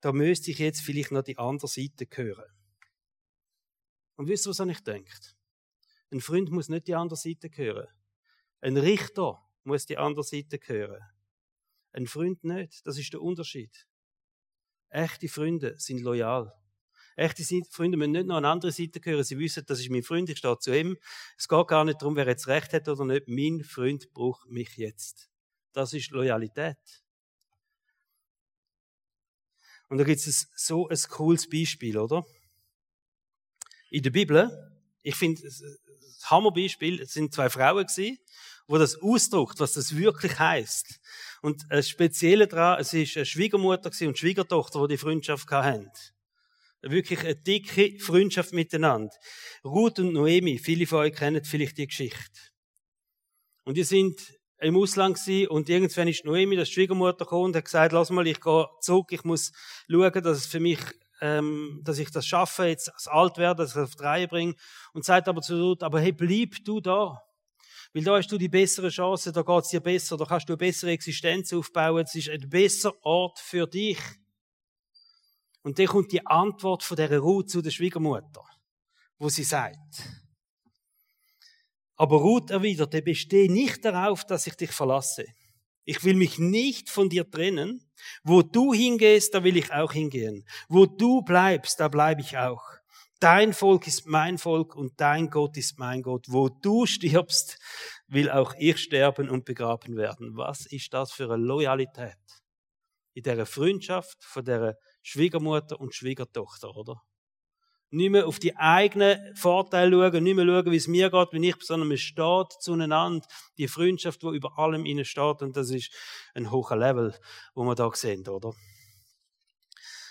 da 0.00 0.12
müsste 0.12 0.50
ich 0.50 0.58
jetzt 0.58 0.80
vielleicht 0.80 1.12
noch 1.12 1.22
die 1.22 1.38
andere 1.38 1.68
Seite 1.68 2.06
hören. 2.12 2.50
Und 4.16 4.28
wisst 4.28 4.46
ihr, 4.46 4.50
was 4.50 4.58
er 4.58 4.66
ich 4.66 4.80
denkt? 4.80 5.36
Ein 6.10 6.20
Freund 6.20 6.50
muss 6.50 6.68
nicht 6.68 6.88
die 6.88 6.94
andere 6.94 7.16
Seite 7.16 7.48
hören. 7.54 7.88
Ein 8.60 8.76
Richter 8.76 9.40
muss 9.64 9.86
die 9.86 9.98
andere 9.98 10.24
Seite 10.24 10.58
hören. 10.64 11.02
Ein 11.92 12.06
Freund 12.06 12.44
nicht. 12.44 12.86
Das 12.86 12.98
ist 12.98 13.12
der 13.12 13.22
Unterschied. 13.22 13.86
Echte 14.88 15.28
Freunde 15.28 15.78
sind 15.78 16.00
loyal. 16.00 16.52
Echte 17.16 17.44
Freunde 17.70 17.96
müssen 17.96 18.12
nicht 18.12 18.26
noch 18.26 18.36
an 18.36 18.44
andere 18.44 18.72
Seite 18.72 19.00
hören. 19.02 19.24
Sie 19.24 19.38
wissen, 19.38 19.64
das 19.66 19.80
ist 19.80 19.90
mein 19.90 20.02
Freund, 20.02 20.28
ich 20.30 20.38
stehe 20.38 20.58
zu 20.58 20.76
ihm. 20.76 20.96
Es 21.36 21.48
geht 21.48 21.68
gar 21.68 21.84
nicht 21.84 22.00
darum, 22.00 22.16
wer 22.16 22.26
jetzt 22.26 22.46
Recht 22.46 22.72
hat 22.72 22.88
oder 22.88 23.04
nicht. 23.04 23.28
Mein 23.28 23.64
Freund 23.64 24.12
braucht 24.12 24.48
mich 24.48 24.76
jetzt. 24.76 25.28
Das 25.72 25.92
ist 25.92 26.10
Loyalität. 26.10 26.78
Und 29.88 29.98
da 29.98 30.04
gibt 30.04 30.24
es 30.24 30.48
so 30.54 30.88
ein 30.88 30.98
cooles 31.08 31.48
Beispiel, 31.48 31.98
oder? 31.98 32.24
In 33.90 34.04
der 34.04 34.10
Bibel, 34.10 34.72
ich 35.02 35.16
finde, 35.16 35.42
das 35.42 35.62
Hammerbeispiel, 36.30 37.00
es 37.00 37.12
sind 37.12 37.34
zwei 37.34 37.50
Frauen 37.50 37.86
gewesen, 37.86 38.18
wo 38.68 38.78
das 38.78 39.02
ausdruckt, 39.02 39.58
was 39.58 39.72
das 39.72 39.96
wirklich 39.96 40.38
heißt. 40.38 41.00
Und 41.42 41.64
das 41.70 41.88
Spezielle 41.88 42.46
daran, 42.46 42.80
es 42.80 42.92
ist 42.92 43.16
eine 43.16 43.26
Schwiegermutter 43.26 43.90
und 44.06 44.16
Schwiegertochter, 44.16 44.86
die 44.86 44.94
die 44.94 44.98
Freundschaft 44.98 45.50
hatten. 45.50 45.90
Wirklich 46.82 47.20
eine 47.20 47.36
dicke 47.36 47.98
Freundschaft 47.98 48.52
miteinander. 48.52 49.14
Ruth 49.64 49.98
und 49.98 50.12
Noemi, 50.12 50.58
viele 50.58 50.86
von 50.86 51.00
euch 51.00 51.14
kennen 51.14 51.44
vielleicht 51.44 51.78
die 51.78 51.86
Geschichte. 51.86 52.40
Und 53.64 53.76
die 53.76 53.84
sind 53.84 54.18
im 54.60 54.76
Ausland 54.76 55.16
gewesen 55.16 55.48
und 55.48 55.68
irgendwann 55.68 56.08
ist 56.08 56.24
Noemi, 56.24 56.56
das 56.56 56.70
Schwiegermutter, 56.70 57.24
gekommen 57.24 57.46
und 57.46 57.56
hat 57.56 57.64
gesagt, 57.64 57.92
lass 57.92 58.10
mal, 58.10 58.26
ich 58.26 58.40
gehe 58.40 58.66
zurück, 58.80 59.08
ich 59.10 59.24
muss 59.24 59.52
schauen, 59.90 60.22
dass 60.22 60.38
es 60.38 60.46
für 60.46 60.60
mich, 60.60 60.80
ähm, 61.20 61.80
dass 61.82 61.98
ich 61.98 62.10
das 62.10 62.26
schaffe, 62.26 62.64
jetzt 62.64 62.92
als 62.92 63.06
alt 63.08 63.38
werde, 63.38 63.62
dass 63.62 63.70
ich 63.70 63.76
es 63.76 63.82
auf 63.82 63.96
die 63.96 64.02
Reihe 64.02 64.28
bringe. 64.28 64.54
Und 64.92 65.04
sagt 65.04 65.28
aber 65.28 65.40
zu 65.40 65.56
Ruth, 65.60 65.82
aber 65.82 66.00
hey, 66.00 66.12
bleib 66.12 66.56
du 66.64 66.80
da. 66.80 67.22
Weil 67.92 68.04
da 68.04 68.16
hast 68.16 68.28
du 68.28 68.38
die 68.38 68.48
bessere 68.48 68.88
Chance, 68.88 69.32
da 69.32 69.42
geht's 69.42 69.70
dir 69.70 69.80
besser, 69.80 70.16
da 70.16 70.24
kannst 70.24 70.48
du 70.48 70.52
eine 70.52 70.58
bessere 70.58 70.92
Existenz 70.92 71.52
aufbauen, 71.52 72.04
es 72.04 72.14
ist 72.14 72.28
ein 72.28 72.48
besserer 72.48 72.94
Ort 73.02 73.38
für 73.40 73.66
dich. 73.66 73.98
Und 75.62 75.78
dann 75.78 75.86
kommt 75.86 76.12
die 76.12 76.26
Antwort 76.26 76.82
von 76.82 76.96
der 76.96 77.18
Ruth 77.18 77.50
zu 77.50 77.60
der 77.62 77.70
Schwiegermutter, 77.70 78.44
wo 79.18 79.28
sie 79.28 79.44
sagt, 79.44 80.20
aber 82.00 82.16
Ruth 82.16 82.50
erwiderte, 82.50 83.02
bestehe 83.02 83.52
nicht 83.52 83.84
darauf, 83.84 84.24
dass 84.24 84.46
ich 84.46 84.54
dich 84.54 84.70
verlasse. 84.72 85.26
Ich 85.84 86.02
will 86.02 86.14
mich 86.14 86.38
nicht 86.38 86.88
von 86.88 87.10
dir 87.10 87.30
trennen. 87.30 87.90
Wo 88.22 88.40
du 88.40 88.72
hingehst, 88.72 89.34
da 89.34 89.44
will 89.44 89.58
ich 89.58 89.70
auch 89.70 89.92
hingehen. 89.92 90.46
Wo 90.70 90.86
du 90.86 91.20
bleibst, 91.20 91.78
da 91.78 91.88
bleibe 91.88 92.22
ich 92.22 92.38
auch. 92.38 92.62
Dein 93.18 93.52
Volk 93.52 93.86
ist 93.86 94.06
mein 94.06 94.38
Volk 94.38 94.76
und 94.76 94.98
dein 94.98 95.28
Gott 95.28 95.58
ist 95.58 95.78
mein 95.78 96.00
Gott. 96.00 96.24
Wo 96.28 96.48
du 96.48 96.86
stirbst, 96.86 97.58
will 98.08 98.30
auch 98.30 98.54
ich 98.58 98.78
sterben 98.78 99.28
und 99.28 99.44
begraben 99.44 99.96
werden. 99.96 100.38
Was 100.38 100.64
ist 100.64 100.94
das 100.94 101.12
für 101.12 101.24
eine 101.24 101.36
Loyalität? 101.36 102.16
In 103.12 103.22
der 103.22 103.44
Freundschaft, 103.46 104.22
von 104.24 104.44
der 104.44 104.76
Schwiegermutter 105.02 105.80
und 105.80 105.94
Schwiegertochter, 105.94 106.76
oder? 106.76 107.02
Nicht 107.92 108.10
mehr 108.10 108.28
auf 108.28 108.38
die 108.38 108.56
eigenen 108.56 109.34
Vorteile 109.34 109.90
schauen, 109.90 110.22
nicht 110.22 110.36
mehr 110.36 110.46
schauen, 110.46 110.70
wie 110.70 110.76
es 110.76 110.86
mir 110.86 111.10
geht, 111.10 111.32
wie 111.32 111.48
ich, 111.48 111.56
sondern 111.60 111.88
man 111.88 111.98
steht 111.98 112.52
zueinander. 112.60 113.26
Die 113.58 113.66
Freundschaft, 113.66 114.22
die 114.22 114.28
über 114.28 114.56
allem 114.58 114.86
innen 114.86 115.04
steht, 115.04 115.42
und 115.42 115.56
das 115.56 115.70
ist 115.70 115.92
ein 116.34 116.52
hoher 116.52 116.76
Level, 116.76 117.18
wo 117.54 117.64
wir 117.64 117.74
da 117.74 117.90
sehen, 117.92 118.26
oder? 118.28 118.54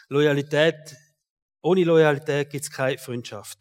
Loyalität, 0.10 0.98
ohne 1.62 1.84
Loyalität 1.86 2.50
gibt 2.50 2.64
es 2.64 2.72
keine 2.72 2.98
Freundschaft. 2.98 3.60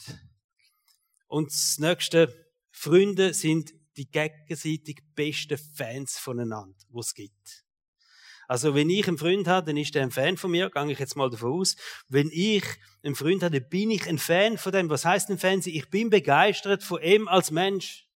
Und 1.29 1.53
das 1.53 1.79
nächste, 1.79 2.35
Freunde 2.73 3.35
sind 3.35 3.73
die 3.97 4.11
gegenseitig 4.11 5.01
besten 5.15 5.59
Fans 5.59 6.17
voneinander, 6.17 6.79
die 6.89 6.99
es 6.99 7.15
gibt. 7.15 7.68
Also 8.49 8.75
wenn 8.75 8.89
ich 8.89 9.07
einen 9.07 9.19
Freund 9.19 9.47
habe, 9.47 9.67
dann 9.67 9.77
ist 9.77 9.95
der 9.95 10.03
ein 10.03 10.11
Fan 10.11 10.39
von 10.39 10.51
mir, 10.51 10.71
gehe 10.71 10.91
ich 10.91 10.99
jetzt 10.99 11.17
mal 11.17 11.29
davon 11.29 11.61
aus. 11.61 11.77
Wenn 12.09 12.31
ich 12.33 12.65
einen 13.05 13.15
Freund 13.15 13.43
habe, 13.43 13.61
dann 13.61 13.69
bin 13.69 13.91
ich 13.91 14.09
ein 14.09 14.19
Fan 14.19 14.57
von 14.57 14.73
dem. 14.73 14.89
Was 14.89 15.05
heißt 15.05 15.29
ein 15.29 15.39
Fan? 15.39 15.61
Ich 15.67 15.91
bin 15.91 16.09
begeistert 16.09 16.83
von 16.83 17.03
ihm 17.03 17.29
als 17.29 17.51
Mensch. 17.51 18.07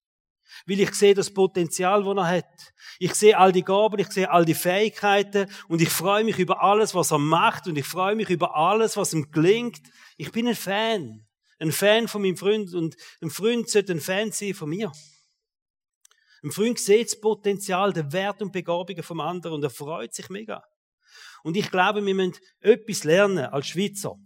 Weil 0.66 0.80
ich 0.80 0.94
sehe 0.94 1.14
das 1.14 1.32
Potenzial, 1.32 2.02
das 2.02 2.16
er 2.16 2.26
hat. 2.26 2.72
Ich 2.98 3.14
sehe 3.14 3.36
all 3.36 3.52
die 3.52 3.62
Gaben, 3.62 3.98
ich 3.98 4.10
sehe 4.10 4.30
all 4.30 4.46
die 4.46 4.54
Fähigkeiten 4.54 5.48
und 5.68 5.82
ich 5.82 5.90
freue 5.90 6.24
mich 6.24 6.38
über 6.38 6.62
alles, 6.62 6.94
was 6.94 7.10
er 7.10 7.18
macht 7.18 7.66
und 7.66 7.76
ich 7.76 7.86
freue 7.86 8.16
mich 8.16 8.30
über 8.30 8.56
alles, 8.56 8.96
was 8.96 9.12
ihm 9.12 9.30
gelingt. 9.30 9.82
Ich 10.16 10.32
bin 10.32 10.48
ein 10.48 10.54
Fan. 10.54 11.26
Ein 11.58 11.72
Fan 11.72 12.08
von 12.08 12.22
meinem 12.22 12.36
Freund 12.38 12.72
und 12.74 12.96
ein 13.20 13.30
Freund 13.30 13.68
sollte 13.68 13.92
ein 13.92 14.00
Fan 14.00 14.32
sein 14.32 14.54
von 14.54 14.70
mir. 14.70 14.92
Ein 16.42 16.50
Freund 16.50 16.78
sieht 16.78 17.06
das 17.06 17.20
Potenzial, 17.20 17.92
den 17.92 18.12
Wert 18.12 18.42
und 18.42 18.52
Begabungen 18.52 19.02
vom 19.02 19.20
anderen 19.20 19.56
und 19.56 19.62
er 19.62 19.70
freut 19.70 20.12
sich 20.12 20.28
mega. 20.28 20.64
Und 21.44 21.56
ich 21.56 21.70
glaube, 21.70 22.04
wir 22.04 22.14
müssen 22.14 22.38
etwas 22.60 23.04
lernen 23.04 23.46
als 23.46 23.68
Schweizer. 23.68 24.16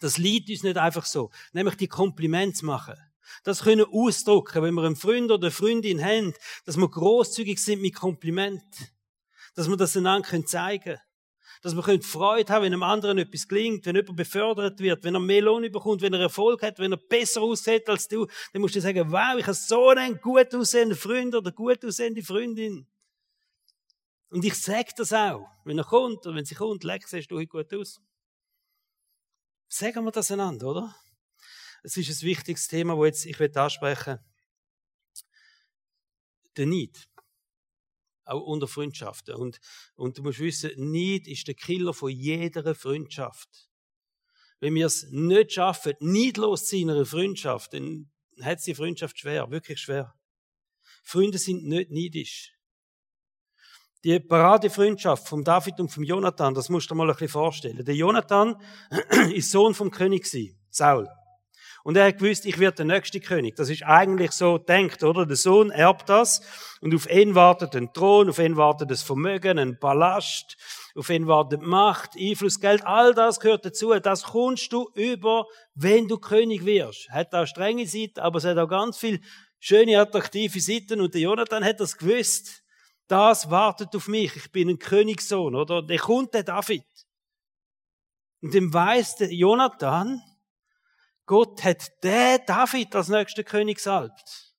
Das 0.00 0.18
liegt 0.18 0.50
uns 0.50 0.62
nicht 0.62 0.76
einfach 0.76 1.04
so. 1.04 1.30
Nämlich 1.52 1.76
die 1.76 1.88
Komplimente 1.88 2.64
machen. 2.64 2.96
Das 3.44 3.64
können 3.64 3.86
ausdrücken, 3.90 4.62
wenn 4.62 4.74
wir 4.74 4.84
einen 4.84 4.96
Freund 4.96 5.30
oder 5.30 5.46
eine 5.46 5.50
Freundin 5.50 6.04
haben, 6.04 6.34
dass 6.64 6.76
wir 6.76 6.88
großzügig 6.88 7.62
sind 7.62 7.80
mit 7.80 7.94
Kompliment. 7.94 8.62
Dass 9.54 9.68
wir 9.68 9.76
das 9.76 9.96
einander 9.96 10.44
zeigen 10.46 10.84
können. 10.84 11.00
Dass 11.66 11.74
wir 11.74 12.00
Freude 12.00 12.52
haben, 12.52 12.62
wenn 12.62 12.72
einem 12.72 12.84
anderen 12.84 13.18
etwas 13.18 13.48
gelingt, 13.48 13.86
wenn 13.86 13.96
jemand 13.96 14.16
befördert 14.16 14.78
wird, 14.78 15.02
wenn 15.02 15.16
er 15.16 15.20
mehr 15.20 15.42
bekommt, 15.68 16.00
wenn 16.00 16.14
er 16.14 16.20
Erfolg 16.20 16.62
hat, 16.62 16.78
wenn 16.78 16.92
er 16.92 16.96
besser 16.96 17.42
aussieht 17.42 17.88
als 17.88 18.06
du, 18.06 18.28
dann 18.52 18.62
musst 18.62 18.76
du 18.76 18.80
sagen, 18.80 19.10
wow, 19.10 19.36
ich 19.36 19.44
habe 19.44 19.54
so 19.54 19.88
einen 19.88 20.20
gut 20.20 20.54
aussehenden 20.54 20.96
Freund 20.96 21.34
oder 21.34 21.50
gut 21.50 21.84
aussehende 21.84 22.22
Freundin. 22.22 22.86
Und 24.28 24.44
ich 24.44 24.54
sage 24.54 24.92
das 24.96 25.12
auch, 25.12 25.44
wenn 25.64 25.76
er 25.76 25.82
kommt 25.82 26.24
oder 26.24 26.36
wenn 26.36 26.44
sie 26.44 26.54
kommt, 26.54 26.84
leck, 26.84 27.08
siehst 27.08 27.32
du 27.32 27.36
heute 27.36 27.48
gut 27.48 27.74
aus. 27.74 28.00
Sagen 29.66 30.04
wir 30.04 30.12
das 30.12 30.30
einander, 30.30 30.68
oder? 30.68 30.94
Es 31.82 31.96
ist 31.96 32.22
ein 32.22 32.26
wichtiges 32.28 32.68
Thema, 32.68 32.94
das 32.94 33.24
jetzt 33.24 33.26
ich 33.26 33.56
ansprechen 33.56 34.20
Der 36.56 36.66
Neid. 36.66 37.08
Auch 38.26 38.42
unter 38.42 38.68
Freundschaften. 38.68 39.34
Und, 39.34 39.58
und 39.94 40.18
du 40.18 40.22
musst 40.22 40.40
wissen, 40.40 40.70
Neid 40.76 41.26
ist 41.26 41.46
der 41.46 41.54
Killer 41.54 41.94
von 41.94 42.10
jeder 42.10 42.74
Freundschaft. 42.74 43.48
Wenn 44.60 44.74
wir 44.74 44.86
es 44.86 45.06
nicht 45.10 45.52
schaffen, 45.52 45.94
neidlos 46.00 46.66
zu 46.66 46.76
sein 46.76 46.82
in 46.82 46.90
einer 46.90 47.06
Freundschaft, 47.06 47.72
dann 47.72 48.10
hat 48.42 48.66
die 48.66 48.74
Freundschaft 48.74 49.18
schwer, 49.18 49.50
wirklich 49.50 49.80
schwer. 49.80 50.14
Freunde 51.02 51.38
sind 51.38 51.64
nicht 51.64 51.90
neidisch. 51.90 52.52
Die 54.02 54.18
Paradefreundschaft 54.20 55.26
von 55.26 55.42
David 55.42 55.80
und 55.80 55.88
von 55.88 56.04
Jonathan, 56.04 56.54
das 56.54 56.68
musst 56.68 56.90
du 56.90 56.94
dir 56.94 56.98
mal 56.98 57.08
ein 57.08 57.12
bisschen 57.12 57.28
vorstellen. 57.28 57.84
Der 57.84 57.94
Jonathan 57.94 58.60
ist 59.32 59.50
Sohn 59.50 59.74
vom 59.74 59.90
König 59.90 60.26
Saul. 60.70 61.08
Und 61.86 61.96
er 61.96 62.08
hat 62.08 62.18
gewusst, 62.18 62.46
ich 62.46 62.58
werde 62.58 62.78
der 62.78 62.86
nächste 62.86 63.20
König. 63.20 63.54
Das 63.54 63.70
ist 63.70 63.84
eigentlich 63.84 64.32
so 64.32 64.58
denkt, 64.58 65.04
oder? 65.04 65.24
Der 65.24 65.36
Sohn 65.36 65.70
erbt 65.70 66.08
das 66.08 66.42
und 66.80 66.92
auf 66.92 67.08
ihn 67.08 67.36
wartet 67.36 67.76
ein 67.76 67.92
Thron, 67.92 68.28
auf 68.28 68.40
ihn 68.40 68.56
wartet 68.56 68.90
das 68.90 69.04
Vermögen, 69.04 69.56
ein 69.56 69.78
Palast, 69.78 70.56
auf 70.96 71.10
ihn 71.10 71.28
wartet 71.28 71.62
Macht, 71.62 72.16
Einfluss, 72.18 72.58
Geld, 72.58 72.84
all 72.84 73.14
das 73.14 73.38
gehört 73.38 73.64
dazu. 73.64 73.94
Das 74.00 74.24
kommst 74.24 74.72
du 74.72 74.90
über, 74.96 75.46
wenn 75.76 76.08
du 76.08 76.18
König 76.18 76.64
wirst. 76.64 77.08
Hat 77.10 77.32
auch 77.32 77.46
strenge 77.46 77.86
Seiten, 77.86 78.18
aber 78.18 78.38
es 78.38 78.44
hat 78.44 78.58
auch 78.58 78.68
ganz 78.68 78.98
viel 78.98 79.20
schöne, 79.60 80.00
attraktive 80.00 80.58
Seiten 80.58 81.00
und 81.00 81.14
der 81.14 81.20
Jonathan 81.20 81.64
hat 81.64 81.78
das 81.78 81.96
gewusst. 81.96 82.64
Das 83.06 83.48
wartet 83.48 83.94
auf 83.94 84.08
mich. 84.08 84.34
Ich 84.34 84.50
bin 84.50 84.68
ein 84.70 84.80
Königssohn, 84.80 85.54
oder? 85.54 85.82
Der 85.82 85.98
kommt 85.98 86.34
der 86.34 86.42
David. 86.42 86.82
Und 88.42 88.54
dem 88.54 88.74
weiß 88.74 89.14
der 89.18 89.32
Jonathan, 89.32 90.20
Gott 91.26 91.64
hat 91.64 92.02
der 92.04 92.38
David 92.38 92.94
als 92.94 93.08
nächster 93.08 93.42
König 93.42 93.80
salbt. 93.80 94.54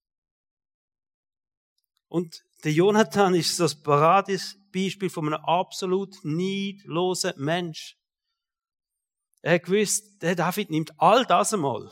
Und 2.10 2.44
der 2.64 2.74
Jonathan 2.74 3.34
ist 3.36 3.60
das 3.60 3.82
Paradebeispiel 3.82 5.10
von 5.10 5.28
einem 5.28 5.44
absolut 5.46 6.16
neidlosen 6.24 7.34
Mensch. 7.38 7.98
Er 9.42 9.56
hat 9.56 9.64
gewusst, 9.64 10.22
der 10.22 10.36
David 10.36 10.70
nimmt 10.70 11.00
all 11.00 11.26
das 11.26 11.54
einmal, 11.54 11.90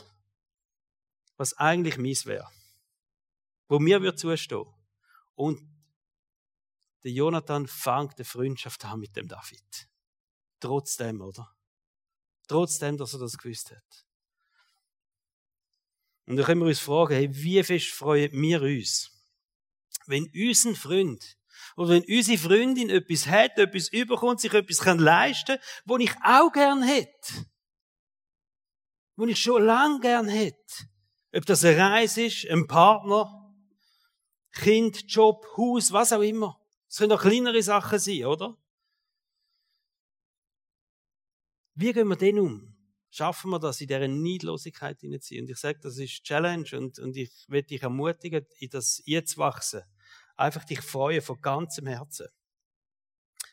was 1.37 1.53
eigentlich 1.53 1.97
mies 1.97 2.25
wäre, 2.25 2.49
wo 3.67 3.79
mir 3.79 4.01
wird 4.01 4.19
zustehen. 4.19 4.65
Und 5.35 5.61
der 7.03 7.11
Jonathan 7.11 7.67
fängt 7.67 8.15
eine 8.15 8.25
Freundschaft 8.25 8.83
an 8.83 8.99
mit 8.99 9.15
dem 9.15 9.27
David. 9.27 9.87
Trotzdem, 10.59 11.21
oder? 11.21 11.55
Trotzdem, 12.47 12.97
dass 12.97 13.13
er 13.13 13.19
das 13.19 13.37
gewusst 13.37 13.71
hat. 13.71 14.05
Und 16.25 16.37
da 16.37 16.43
können 16.43 16.61
wir 16.61 16.67
uns 16.67 16.79
fragen, 16.79 17.13
hey, 17.13 17.29
wie 17.31 17.61
fest 17.63 17.87
freuen 17.87 18.31
wir 18.31 18.61
uns, 18.61 19.11
wenn 20.07 20.31
unser 20.33 20.75
Freund 20.75 21.37
oder 21.75 21.89
wenn 21.89 22.03
unsere 22.03 22.37
Freundin 22.37 22.89
etwas 22.89 23.27
hat, 23.27 23.57
etwas 23.57 23.89
überkommt, 23.89 24.39
sich 24.39 24.53
etwas 24.53 24.79
kann 24.79 24.99
leisten 24.99 25.57
kann, 25.57 25.65
was 25.85 26.01
ich 26.01 26.11
auch 26.23 26.51
gern 26.51 26.83
hätte. 26.83 27.45
Was 29.15 29.29
ich 29.29 29.39
schon 29.39 29.63
lange 29.63 29.99
gern 29.99 30.27
hätte. 30.27 30.87
Ob 31.33 31.45
das 31.45 31.63
eine 31.63 31.77
Reise 31.77 32.25
ist, 32.25 32.49
ein 32.49 32.67
Partner, 32.67 33.53
Kind, 34.53 35.11
Job, 35.11 35.45
Haus, 35.57 35.91
was 35.91 36.13
auch 36.13 36.21
immer. 36.21 36.59
Es 36.87 36.97
können 36.97 37.11
auch 37.11 37.21
kleinere 37.21 37.61
Sachen 37.61 37.99
sein, 37.99 38.25
oder? 38.25 38.57
Wie 41.73 41.91
gehen 41.91 42.07
wir 42.07 42.15
denn 42.15 42.39
um? 42.39 42.74
Schaffen 43.15 43.51
wir 43.51 43.59
das, 43.59 43.79
in 43.81 43.87
dieser 43.87 44.07
Neidlosigkeit 44.07 44.99
hineinziehen. 44.99 45.45
Und 45.45 45.49
ich 45.49 45.57
sage, 45.57 45.79
das 45.81 45.97
ist 45.97 46.23
Challenge 46.23 46.67
und, 46.73 46.99
und 46.99 47.15
ich 47.15 47.31
will 47.47 47.63
dich 47.63 47.81
ermutigen, 47.83 48.45
in 48.59 48.69
das 48.69 49.01
jetzt 49.05 49.37
wachsen. 49.37 49.83
Einfach 50.35 50.65
dich 50.65 50.81
freuen 50.81 51.21
von 51.21 51.39
ganzem 51.41 51.87
Herzen. 51.87 52.27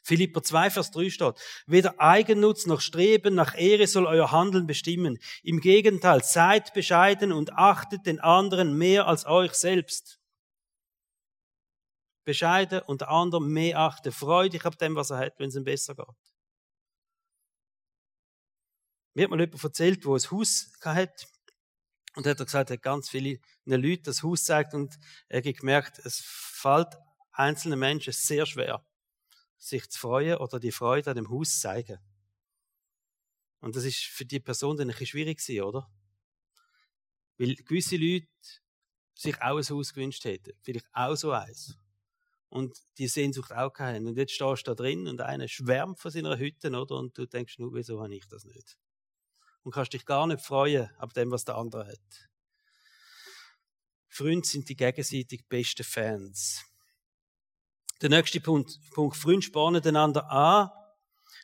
Philipper 0.05 0.42
2, 0.42 0.70
Vers 0.70 0.90
3 0.90 1.11
steht, 1.11 1.35
weder 1.66 2.01
Eigennutz 2.01 2.66
noch 2.66 2.81
Streben 2.81 3.37
nach 3.37 3.57
Ehre 3.57 3.87
soll 3.87 4.07
euer 4.07 4.33
Handeln 4.33 4.66
bestimmen. 4.66 5.18
Im 5.44 5.61
Gegenteil, 5.61 6.25
seid 6.25 6.75
bescheiden 6.75 7.31
und 7.31 7.53
achtet 7.53 8.05
den 8.05 8.18
anderen 8.18 8.77
mehr 8.77 9.07
als 9.07 9.27
euch 9.27 9.53
selbst. 9.53 10.18
Bescheiden 12.25 12.81
und 12.81 13.01
der 13.01 13.11
andere 13.11 13.40
mehr 13.40 13.79
achten. 13.79 14.11
Freu 14.11 14.48
dich 14.48 14.64
ab 14.64 14.77
dem, 14.79 14.96
was 14.96 15.11
er 15.11 15.18
hat, 15.18 15.38
wenn 15.38 15.51
es 15.51 15.57
ihm 15.57 15.64
besser 15.64 15.94
geht. 15.94 16.32
Mir 19.14 19.25
hat 19.25 19.31
mal 19.31 19.40
jemand 19.40 19.62
erzählt, 19.62 20.05
der 20.05 20.12
ein 20.12 20.31
Haus 20.31 20.72
hatte. 20.81 21.27
Und 22.14 22.27
er 22.27 22.31
hat 22.31 22.38
gesagt, 22.38 22.70
er 22.70 22.75
hat 22.75 22.83
ganz 22.83 23.09
viele 23.09 23.40
Leute 23.64 24.03
das 24.03 24.22
Haus 24.22 24.40
gezeigt 24.40 24.75
und 24.75 24.98
er 25.29 25.42
hat 25.42 25.57
gemerkt, 25.57 25.98
es 26.01 26.22
fällt 26.25 26.94
einzelnen 27.33 27.79
Menschen 27.79 28.12
sehr 28.12 28.44
schwer, 28.46 28.87
sich 29.57 29.88
zu 29.88 29.98
freuen 29.98 30.37
oder 30.37 30.61
die 30.61 30.72
Freude 30.72 31.11
an 31.11 31.16
dem 31.16 31.31
Haus 31.31 31.55
zu 31.55 31.61
zeigen. 31.61 31.98
Und 33.61 33.77
das 33.77 33.85
ist 33.85 34.05
für 34.05 34.27
die 34.27 34.40
Person 34.40 34.77
dann 34.77 34.88
ein 34.88 34.90
bisschen 34.90 35.07
schwierig 35.07 35.38
gewesen, 35.38 35.62
oder? 35.62 35.90
Weil 37.38 37.55
gewisse 37.55 37.96
Leute 37.96 38.27
sich 39.14 39.40
auch 39.40 39.57
ein 39.57 39.68
Haus 39.68 39.94
gewünscht 39.94 40.25
hätten. 40.25 40.53
Vielleicht 40.62 40.87
auch 40.92 41.14
so 41.14 41.31
eins. 41.31 41.77
Und 42.48 42.77
die 42.98 43.09
Sehnsucht 43.09 43.53
auch 43.53 43.79
haben. 43.79 44.07
Und 44.07 44.16
jetzt 44.16 44.33
stehst 44.33 44.66
du 44.66 44.72
da 44.72 44.75
drin 44.75 45.07
und 45.07 45.20
einer 45.20 45.48
schwärmt 45.48 45.98
von 45.98 46.11
seiner 46.11 46.38
Hütte, 46.38 46.70
oder? 46.70 46.96
Und 46.96 47.16
du 47.16 47.27
denkst 47.27 47.59
nur, 47.59 47.72
wieso 47.72 48.03
habe 48.03 48.14
ich 48.14 48.27
das 48.29 48.44
nicht? 48.44 48.77
Und 49.62 49.72
kannst 49.72 49.92
dich 49.92 50.05
gar 50.05 50.27
nicht 50.27 50.44
freuen 50.44 50.90
ab 50.98 51.12
dem, 51.14 51.31
was 51.31 51.44
der 51.44 51.57
andere 51.57 51.87
hat. 51.87 52.29
Freunde 54.09 54.46
sind 54.46 54.68
die 54.68 54.77
gegenseitig 54.77 55.48
besten 55.48 55.85
Fans. 55.85 56.64
Der 58.03 58.11
nächste 58.11 58.40
Punkt, 58.40 58.79
Punkt 58.90 59.16
Freunde 59.16 59.42
spornen 59.42 59.83
einander 59.87 60.31
an. 60.31 60.70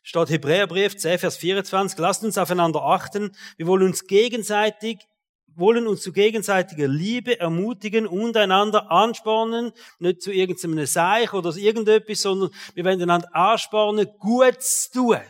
Steht 0.02 0.28
Hebräerbrief 0.30 0.96
10, 0.96 1.18
Vers 1.18 1.36
24. 1.36 1.98
Lasst 1.98 2.24
uns 2.24 2.36
aufeinander 2.36 2.82
achten. 2.82 3.34
Wir 3.56 3.66
wollen 3.66 3.86
uns 3.86 4.06
gegenseitig, 4.06 4.98
wollen 5.46 5.86
uns 5.86 6.02
zu 6.02 6.12
gegenseitiger 6.12 6.88
Liebe 6.88 7.38
ermutigen 7.40 8.06
und 8.06 8.36
einander 8.36 8.90
anspornen. 8.90 9.72
Nicht 9.98 10.22
zu 10.22 10.32
irgendeinem 10.32 10.84
Seich 10.86 11.32
oder 11.32 11.56
irgendetwas, 11.56 12.22
sondern 12.22 12.50
wir 12.74 12.84
wollen 12.84 13.00
einander 13.00 13.34
anspornen, 13.34 14.06
gut 14.18 14.60
zu 14.60 14.90
tun. 14.92 15.20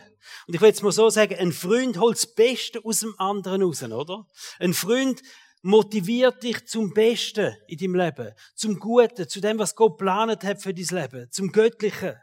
Und 0.49 0.55
ich 0.55 0.61
will 0.61 0.69
jetzt 0.69 0.81
mal 0.81 0.91
so 0.91 1.11
sagen, 1.11 1.35
ein 1.35 1.51
Freund 1.51 1.99
holt 1.99 2.17
das 2.17 2.25
Beste 2.25 2.83
aus 2.83 3.01
dem 3.01 3.13
anderen 3.19 3.61
raus, 3.61 3.83
oder? 3.83 4.25
Ein 4.57 4.73
Freund 4.73 5.21
motiviert 5.61 6.41
dich 6.41 6.65
zum 6.65 6.91
Besten 6.91 7.55
in 7.67 7.77
deinem 7.77 7.93
Leben, 7.93 8.33
zum 8.55 8.79
Guten, 8.79 9.29
zu 9.29 9.41
dem, 9.41 9.59
was 9.59 9.75
Gott 9.75 9.99
geplant 9.99 10.43
hat 10.43 10.59
für 10.59 10.73
dein 10.73 11.01
Leben, 11.01 11.27
zum 11.29 11.51
Göttlichen. 11.51 12.15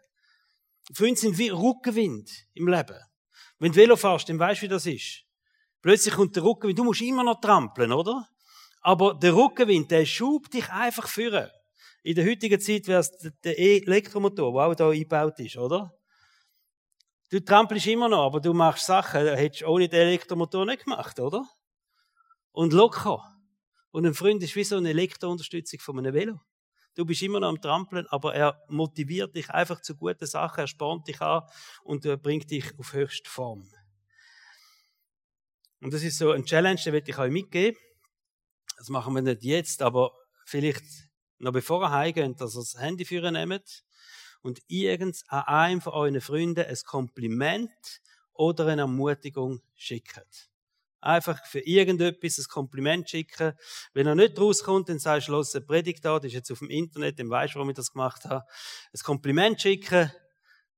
Freunde 0.92 1.20
sind 1.20 1.38
wie 1.38 1.50
Rückenwind 1.50 2.28
im 2.54 2.66
Leben. 2.66 2.98
Wenn 3.60 3.70
du 3.70 3.76
Velo 3.78 3.94
fährst, 3.94 4.28
dann 4.28 4.40
weißt 4.40 4.60
du, 4.60 4.64
wie 4.64 4.70
das 4.70 4.86
ist. 4.86 5.22
Plötzlich 5.80 6.14
kommt 6.14 6.34
der 6.34 6.42
Rückenwind. 6.42 6.80
Du 6.80 6.82
musst 6.82 7.02
immer 7.02 7.22
noch 7.22 7.40
trampeln, 7.40 7.92
oder? 7.92 8.28
Aber 8.80 9.14
der 9.14 9.36
Rückenwind, 9.36 9.92
der 9.92 10.04
schubt 10.04 10.52
dich 10.52 10.68
einfach 10.68 11.06
führen. 11.06 11.48
In 12.02 12.16
der 12.16 12.26
heutigen 12.26 12.60
Zeit 12.60 12.88
wäre 12.88 13.02
es 13.02 13.12
der 13.44 13.56
Elektromotor, 13.56 14.52
der 14.52 14.62
auch 14.62 14.74
da 14.74 14.90
eingebaut 14.90 15.38
ist, 15.38 15.56
oder? 15.56 15.96
Du 17.28 17.40
trampelst 17.40 17.86
immer 17.86 18.08
noch, 18.08 18.26
aber 18.26 18.40
du 18.40 18.54
machst 18.54 18.86
Sachen, 18.86 19.24
die 19.24 19.30
hättest 19.30 19.62
du 19.62 19.66
ohne 19.66 19.88
den 19.88 20.00
Elektromotor 20.00 20.64
nicht 20.64 20.84
gemacht, 20.84 21.18
oder? 21.18 21.44
Und 22.52 22.72
locker. 22.72 23.20
Und 23.90 24.06
ein 24.06 24.14
Freund 24.14 24.42
ist 24.42 24.54
wie 24.54 24.62
so 24.62 24.76
eine 24.76 24.90
Elektrounterstützung 24.90 25.80
von 25.80 25.98
einem 25.98 26.14
Velo. 26.14 26.40
Du 26.94 27.04
bist 27.04 27.22
immer 27.22 27.40
noch 27.40 27.48
am 27.48 27.60
Trampeln, 27.60 28.06
aber 28.08 28.34
er 28.34 28.62
motiviert 28.68 29.34
dich 29.34 29.50
einfach 29.50 29.82
zu 29.82 29.96
guten 29.96 30.26
Sachen, 30.26 30.60
er 30.60 30.66
spornt 30.66 31.08
dich 31.08 31.20
an 31.20 31.42
und 31.82 32.04
er 32.06 32.16
bringt 32.16 32.50
dich 32.50 32.78
auf 32.78 32.92
höchste 32.92 33.28
Form. 33.28 33.68
Und 35.80 35.92
das 35.92 36.02
ist 36.02 36.18
so 36.18 36.30
ein 36.30 36.44
Challenge, 36.44 36.80
den 36.82 36.92
will 36.92 37.02
ich 37.04 37.18
euch 37.18 37.30
mitgeben. 37.30 37.78
Das 38.78 38.88
machen 38.88 39.14
wir 39.14 39.22
nicht 39.22 39.42
jetzt, 39.42 39.82
aber 39.82 40.12
vielleicht 40.46 40.84
noch 41.38 41.52
bevor 41.52 41.82
ihr 41.82 41.90
heimgeht, 41.90 42.40
dass 42.40 42.56
ihr 42.56 42.60
das 42.60 42.78
Handy 42.78 43.04
führen 43.04 43.34
nehmt 43.34 43.85
und 44.46 44.60
irgend 44.68 45.24
an 45.26 45.42
einem 45.42 45.80
von 45.80 45.92
euren 45.92 46.20
Freunden 46.20 46.64
ein 46.64 46.78
Kompliment 46.86 48.00
oder 48.32 48.66
eine 48.66 48.82
Ermutigung 48.82 49.60
schickt. 49.74 50.50
Einfach 51.00 51.44
für 51.46 51.60
irgendetwas 51.60 52.38
ein 52.38 52.44
Kompliment 52.48 53.10
schicken. 53.10 53.54
Wenn 53.92 54.06
er 54.06 54.14
nicht 54.14 54.38
rauskommt, 54.38 54.88
dann 54.88 55.00
sagst 55.00 55.28
du, 55.28 55.32
los, 55.32 55.54
eine 55.54 55.64
Predigt 55.64 56.04
da, 56.04 56.18
das 56.18 56.26
ist 56.26 56.34
jetzt 56.34 56.52
auf 56.52 56.60
dem 56.60 56.70
Internet, 56.70 57.18
dann 57.18 57.28
weißt 57.28 57.54
du, 57.54 57.58
warum 57.58 57.70
ich 57.70 57.76
das 57.76 57.92
gemacht 57.92 58.24
habe. 58.24 58.44
Ein 58.94 59.00
Kompliment 59.02 59.60
schicken 59.60 60.12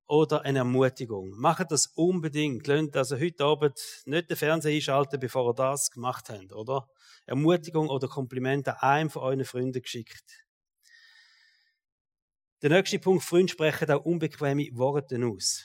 oder 0.07 0.43
eine 0.47 0.61
Ermutigung. 0.61 1.31
Macht 1.39 1.71
das 1.71 1.89
unbedingt. 1.89 2.67
Lasst 2.67 2.97
also 2.97 3.19
heute 3.19 3.45
Abend 3.45 3.79
nicht 4.07 4.31
den 4.31 4.37
Fernseher 4.39 4.75
einschalten, 4.75 5.21
bevor 5.21 5.51
ihr 5.51 5.55
das 5.55 5.91
gemacht 5.91 6.31
habt, 6.31 6.55
oder? 6.55 6.89
Ermutigung 7.27 7.91
oder 7.91 8.09
Kompliment 8.09 8.67
an 8.69 8.77
einem 8.77 9.11
von 9.11 9.23
euren 9.23 9.45
Freunden 9.45 9.83
geschickt. 9.83 10.48
Der 12.61 12.71
nächste 12.71 12.99
Punkt, 12.99 13.23
Freunde 13.23 13.53
sprechen 13.53 13.89
auch 13.91 14.05
unbequeme 14.05 14.69
Worte 14.73 15.25
aus. 15.25 15.65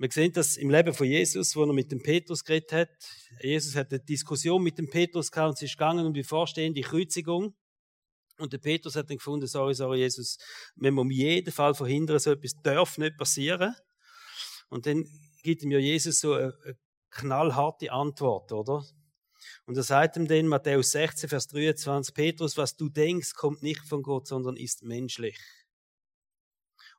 Wir 0.00 0.08
sehen 0.12 0.32
das 0.32 0.56
im 0.56 0.70
Leben 0.70 0.94
von 0.94 1.08
Jesus, 1.08 1.56
wo 1.56 1.64
er 1.64 1.72
mit 1.72 1.90
dem 1.90 2.00
Petrus 2.00 2.44
geredet 2.44 2.72
hat. 2.72 2.88
Jesus 3.42 3.74
hat 3.74 3.90
eine 3.90 3.98
Diskussion 3.98 4.62
mit 4.62 4.78
dem 4.78 4.88
Petrus 4.88 5.32
gehabt 5.32 5.48
und 5.48 5.54
es 5.54 5.62
ist 5.62 5.76
gegangen 5.76 6.06
um 6.06 6.14
die 6.14 6.22
vorstehende 6.22 6.80
Kreuzigung. 6.82 7.56
Und 8.38 8.52
der 8.52 8.58
Petrus 8.58 8.94
hat 8.94 9.10
dann 9.10 9.16
gefunden, 9.16 9.48
sorry, 9.48 9.74
sorry, 9.74 9.98
Jesus, 9.98 10.38
wir 10.76 10.96
um 10.96 11.10
jeden 11.10 11.50
Fall 11.50 11.74
verhindern, 11.74 12.20
so 12.20 12.30
etwas 12.30 12.52
darf 12.62 12.98
nicht 12.98 13.16
passieren. 13.18 13.74
Und 14.68 14.86
dann 14.86 15.04
gibt 15.42 15.64
ihm 15.64 15.72
ja 15.72 15.80
Jesus 15.80 16.20
so 16.20 16.34
eine 16.34 16.54
knallharte 17.10 17.90
Antwort, 17.90 18.52
oder? 18.52 18.84
Und 19.68 19.76
er 19.76 19.82
sagt 19.82 20.16
ihm 20.16 20.26
dann, 20.26 20.48
Matthäus 20.48 20.92
16, 20.92 21.28
Vers 21.28 21.46
23, 21.48 22.14
Petrus, 22.14 22.56
was 22.56 22.74
du 22.74 22.88
denkst, 22.88 23.34
kommt 23.34 23.62
nicht 23.62 23.86
von 23.86 24.02
Gott, 24.02 24.26
sondern 24.26 24.56
ist 24.56 24.82
menschlich. 24.82 25.38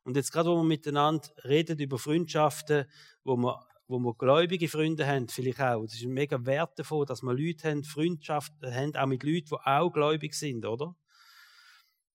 Und 0.04 0.14
jetzt 0.14 0.30
gerade, 0.30 0.50
wo 0.50 0.54
wir 0.58 0.62
miteinander 0.62 1.28
reden 1.42 1.80
über 1.80 1.98
Freundschaften, 1.98 2.84
wo 3.24 3.36
wir, 3.36 3.66
wo 3.88 3.98
wir 3.98 4.14
gläubige 4.14 4.68
Freunde 4.68 5.04
haben, 5.04 5.28
vielleicht 5.28 5.60
auch. 5.60 5.82
Das 5.82 5.94
ist 5.94 6.06
mega 6.06 6.46
Wert 6.46 6.78
davon, 6.78 7.06
dass 7.06 7.22
wir 7.22 7.34
Leute 7.34 7.68
haben, 7.68 7.82
Freundschaften 7.82 8.72
haben, 8.72 8.94
auch 8.94 9.06
mit 9.06 9.24
Leuten, 9.24 9.48
die 9.48 9.56
auch 9.64 9.90
gläubig 9.90 10.34
sind, 10.34 10.64
oder? 10.64 10.94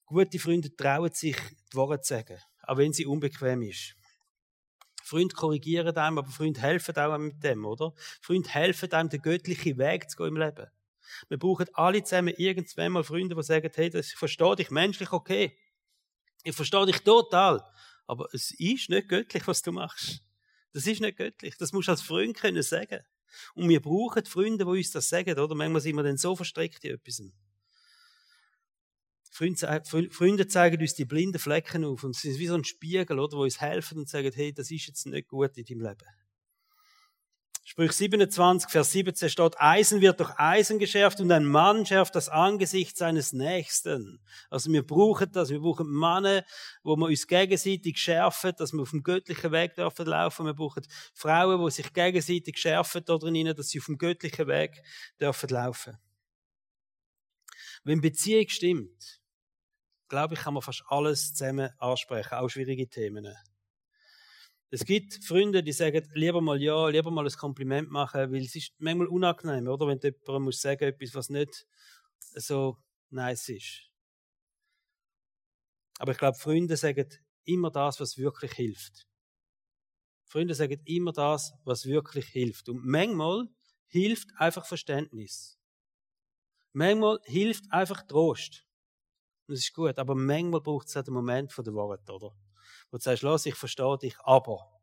Gute 0.06 0.40
Freunde 0.40 0.74
trauen 0.74 1.12
sich, 1.12 1.36
die 1.36 1.76
Worte 1.76 2.00
zu 2.00 2.14
sagen, 2.14 2.40
auch 2.64 2.78
wenn 2.78 2.94
sie 2.94 3.06
unbequem 3.06 3.62
ist. 3.64 3.98
Freunde 5.06 5.36
korrigieren 5.36 5.96
einem, 5.96 6.18
aber 6.18 6.32
Freunde 6.32 6.60
helfen 6.62 6.96
auch 6.98 7.18
mit 7.20 7.44
dem, 7.44 7.64
oder? 7.64 7.94
Freunde 8.22 8.50
helfen 8.50 8.92
einem, 8.92 9.10
den 9.10 9.22
göttlichen 9.22 9.78
Weg 9.78 10.10
zu 10.10 10.18
gehen 10.18 10.30
im 10.30 10.38
Leben. 10.38 10.66
Wir 11.30 11.38
brauchen 11.38 11.68
alle 11.74 12.04
zusammen 12.04 12.34
irgendwann 12.36 12.92
mal 12.92 13.04
Freunde, 13.04 13.36
die 13.36 13.44
sagen, 13.44 13.72
hey, 13.76 13.92
das, 13.92 14.12
verstehe 14.12 14.56
dich 14.56 14.72
menschlich 14.72 15.12
okay. 15.12 15.56
Ich 16.44 16.56
verstehe 16.56 16.88
dich 16.88 17.02
total. 17.02 17.64
Aber 18.08 18.28
es 18.34 18.52
ist 18.52 18.90
nicht 18.90 19.08
göttlich, 19.08 19.46
was 19.48 19.62
du 19.62 19.72
machst. 19.72 20.24
Das 20.74 20.88
ist 20.88 21.02
nicht 21.02 21.18
göttlich. 21.18 21.56
Das 21.58 21.72
musst 21.72 21.88
du 21.88 21.92
als 21.92 22.02
Freund 22.02 22.36
können 22.36 22.64
sagen. 22.64 23.02
Und 23.54 23.70
wir 23.70 23.82
brauchen 23.82 24.26
Freunde, 24.26 24.66
die 24.66 24.72
uns 24.72 24.92
das 24.92 25.08
sagen, 25.08 25.38
oder? 25.38 25.54
Manchmal 25.54 25.82
sind 25.82 25.96
wir 25.96 26.04
dann 26.04 26.18
so 26.18 26.36
verstrickt 26.36 26.84
in 26.84 26.96
etwas. 26.96 27.22
Freunde 29.36 30.48
zeigen 30.48 30.82
uns 30.82 30.94
die 30.96 31.04
blinden 31.04 31.40
Flecken 31.40 31.84
auf 31.84 32.04
und 32.04 32.16
es 32.16 32.24
ist 32.24 32.40
wie 32.40 32.48
so 32.48 32.56
ein 32.56 32.64
Spiegel, 32.64 33.20
oder, 33.20 33.38
wo 33.38 33.44
uns 33.44 33.60
helfen 33.60 33.98
und 33.98 34.08
sagen, 34.08 34.32
hey, 34.34 34.54
das 34.54 34.72
ist 34.72 34.88
jetzt 34.88 35.06
nicht 35.08 35.28
gut 35.28 35.58
in 35.58 35.66
deinem 35.66 35.82
Leben. 35.82 36.06
Sprüch 37.68 37.94
27, 37.94 38.70
Vers 38.70 38.92
17 38.92 39.28
steht, 39.28 39.60
Eisen 39.60 40.00
wird 40.00 40.20
durch 40.20 40.32
Eisen 40.38 40.78
geschärft 40.78 41.20
und 41.20 41.32
ein 41.32 41.46
Mann 41.46 41.84
schärft 41.84 42.14
das 42.14 42.30
Angesicht 42.30 42.96
seines 42.96 43.34
Nächsten. 43.34 44.22
Also 44.52 44.72
wir 44.72 44.86
brauchen 44.86 45.32
das, 45.32 45.50
wir 45.50 45.60
brauchen 45.60 45.88
Männer, 45.90 46.46
wo 46.84 46.96
wir 46.96 47.08
uns 47.08 47.26
gegenseitig 47.26 47.98
schärfen, 47.98 48.54
dass 48.56 48.72
wir 48.72 48.84
auf 48.84 48.92
dem 48.92 49.02
göttlichen 49.02 49.52
Weg 49.52 49.74
dürfen 49.74 50.06
laufen. 50.06 50.46
Wir 50.46 50.54
brauchen 50.54 50.86
Frauen, 51.16 51.66
die 51.66 51.72
sich 51.72 51.92
gegenseitig 51.92 52.60
schärfen 52.60 53.02
da 53.04 53.18
drin, 53.18 53.52
dass 53.56 53.70
sie 53.70 53.80
auf 53.80 53.88
dem 53.88 53.98
göttlichen 53.98 54.48
Weg 54.48 54.84
dürfen 55.20 55.50
laufen. 55.50 55.98
Wenn 57.84 58.00
Beziehung 58.00 58.48
stimmt, 58.48 59.22
glaube 60.08 60.36
ich, 60.36 60.40
kann 60.42 60.54
man 60.54 60.64
fast 60.64 60.84
alles 60.88 61.34
zusammen 61.34 61.70
ansprechen, 61.78 62.34
auch 62.34 62.50
schwierige 62.50 62.88
Themen. 62.88 63.34
Es 64.70 64.84
gibt 64.84 65.24
Freunde, 65.24 65.64
die 65.64 65.72
sagen, 65.72 66.08
lieber 66.14 66.42
mal 66.42 66.62
ja, 66.62 66.90
lieber 66.90 67.12
mal 67.12 67.26
ein 67.26 67.32
Kompliment 67.32 67.90
machen, 67.90 68.32
weil 68.32 68.44
es 68.44 68.56
ist 68.56 68.74
manchmal 68.80 69.08
unangenehm, 69.08 69.68
oder? 69.68 69.88
Wenn 69.88 70.00
jemand 70.02 70.46
muss 70.46 70.60
sagen, 70.60 70.84
etwas, 70.84 71.16
was 71.16 71.30
nicht 71.30 71.66
so 72.20 72.78
nice 73.10 73.50
ist. 73.50 73.92
Aber 76.00 76.12
ich 76.12 76.18
glaube, 76.18 76.38
Freunde 76.38 76.76
sagen 76.76 77.08
immer 77.46 77.72
das, 77.72 78.00
was 78.00 78.18
wirklich 78.18 78.52
hilft. 78.54 79.08
Freunde 80.26 80.56
sagen 80.56 80.82
immer 80.86 81.14
das, 81.14 81.54
was 81.64 81.86
wirklich 81.86 82.26
hilft. 82.28 82.68
Und 82.68 82.86
manchmal 82.86 83.48
hilft 83.88 84.30
einfach 84.38 84.66
Verständnis. 84.66 85.58
Manchmal 86.74 87.20
hilft 87.24 87.72
einfach 87.72 88.02
Trost. 88.06 88.66
Das 89.48 89.60
ist 89.60 89.74
gut, 89.74 89.98
aber 90.00 90.16
manchmal 90.16 90.62
braucht 90.62 90.88
es 90.88 90.96
halt 90.96 91.08
einen 91.08 91.16
Moment 91.16 91.54
von 91.54 91.64
der 91.64 91.74
Worte, 91.74 92.12
oder? 92.12 92.36
Wo 92.90 92.98
du 92.98 93.04
sagst, 93.04 93.24
los, 93.24 93.46
ich 93.46 93.56
verstehe 93.56 93.98
dich, 93.98 94.20
aber 94.22 94.82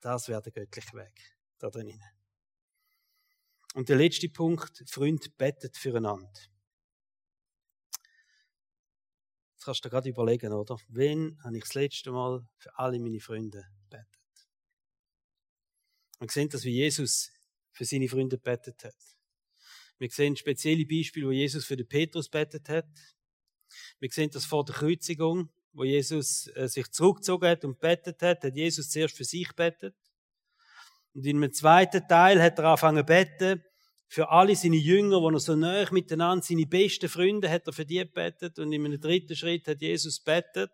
das 0.00 0.28
wäre 0.28 0.40
der 0.42 0.52
göttliche 0.52 0.94
Weg 0.94 1.38
da 1.58 1.68
drinnen. 1.70 2.02
Und 3.74 3.88
der 3.88 3.96
letzte 3.96 4.28
Punkt, 4.28 4.82
Freund 4.88 5.36
bettet 5.36 5.76
füreinander. 5.76 6.32
Das 9.54 9.64
kannst 9.64 9.84
du 9.84 9.88
dir 9.88 9.90
gerade 9.90 10.08
überlegen, 10.08 10.52
oder? 10.52 10.78
Wann 10.88 11.38
habe 11.44 11.58
ich 11.58 11.64
das 11.64 11.74
letzte 11.74 12.10
Mal 12.10 12.46
für 12.56 12.78
alle 12.78 12.98
meine 12.98 13.20
Freunde 13.20 13.66
betet? 13.90 14.06
Wir 16.20 16.30
sehen 16.30 16.48
das, 16.48 16.64
wie 16.64 16.70
Jesus 16.74 17.30
für 17.72 17.84
seine 17.84 18.08
Freunde 18.08 18.38
betet 18.38 18.82
hat. 18.84 19.17
Wir 19.98 20.10
sehen 20.10 20.36
spezielle 20.36 20.86
Beispiele, 20.86 21.26
wo 21.26 21.32
Jesus 21.32 21.64
für 21.64 21.76
den 21.76 21.88
Petrus 21.88 22.28
betet 22.28 22.68
hat. 22.68 22.88
Wir 23.98 24.10
sehen 24.10 24.30
das 24.30 24.44
vor 24.44 24.64
der 24.64 24.74
Kreuzigung, 24.74 25.50
wo 25.72 25.84
Jesus 25.84 26.48
äh, 26.54 26.68
sich 26.68 26.90
zurückgezogen 26.90 27.48
hat 27.48 27.64
und 27.64 27.78
betet 27.80 28.22
hat, 28.22 28.44
hat 28.44 28.54
Jesus 28.54 28.90
zuerst 28.90 29.16
für 29.16 29.24
sich 29.24 29.52
betet. 29.54 29.94
Und 31.14 31.26
in 31.26 31.36
einem 31.36 31.52
zweiten 31.52 32.06
Teil 32.06 32.40
hat 32.40 32.58
er 32.58 32.66
angefangen 32.66 32.98
zu 32.98 33.04
beten 33.04 33.64
für 34.10 34.30
alle 34.30 34.56
seine 34.56 34.76
Jünger, 34.76 35.20
die 35.20 35.34
er 35.34 35.40
so 35.40 35.54
nahe 35.54 35.86
miteinander, 35.90 36.44
seine 36.44 36.66
besten 36.66 37.08
Freunde, 37.08 37.50
hat 37.50 37.66
er 37.66 37.72
für 37.72 37.84
die 37.84 38.02
betet. 38.04 38.58
Und 38.58 38.72
in 38.72 38.84
einem 38.84 39.00
dritten 39.00 39.36
Schritt 39.36 39.68
hat 39.68 39.82
Jesus 39.82 40.20
betet 40.20 40.70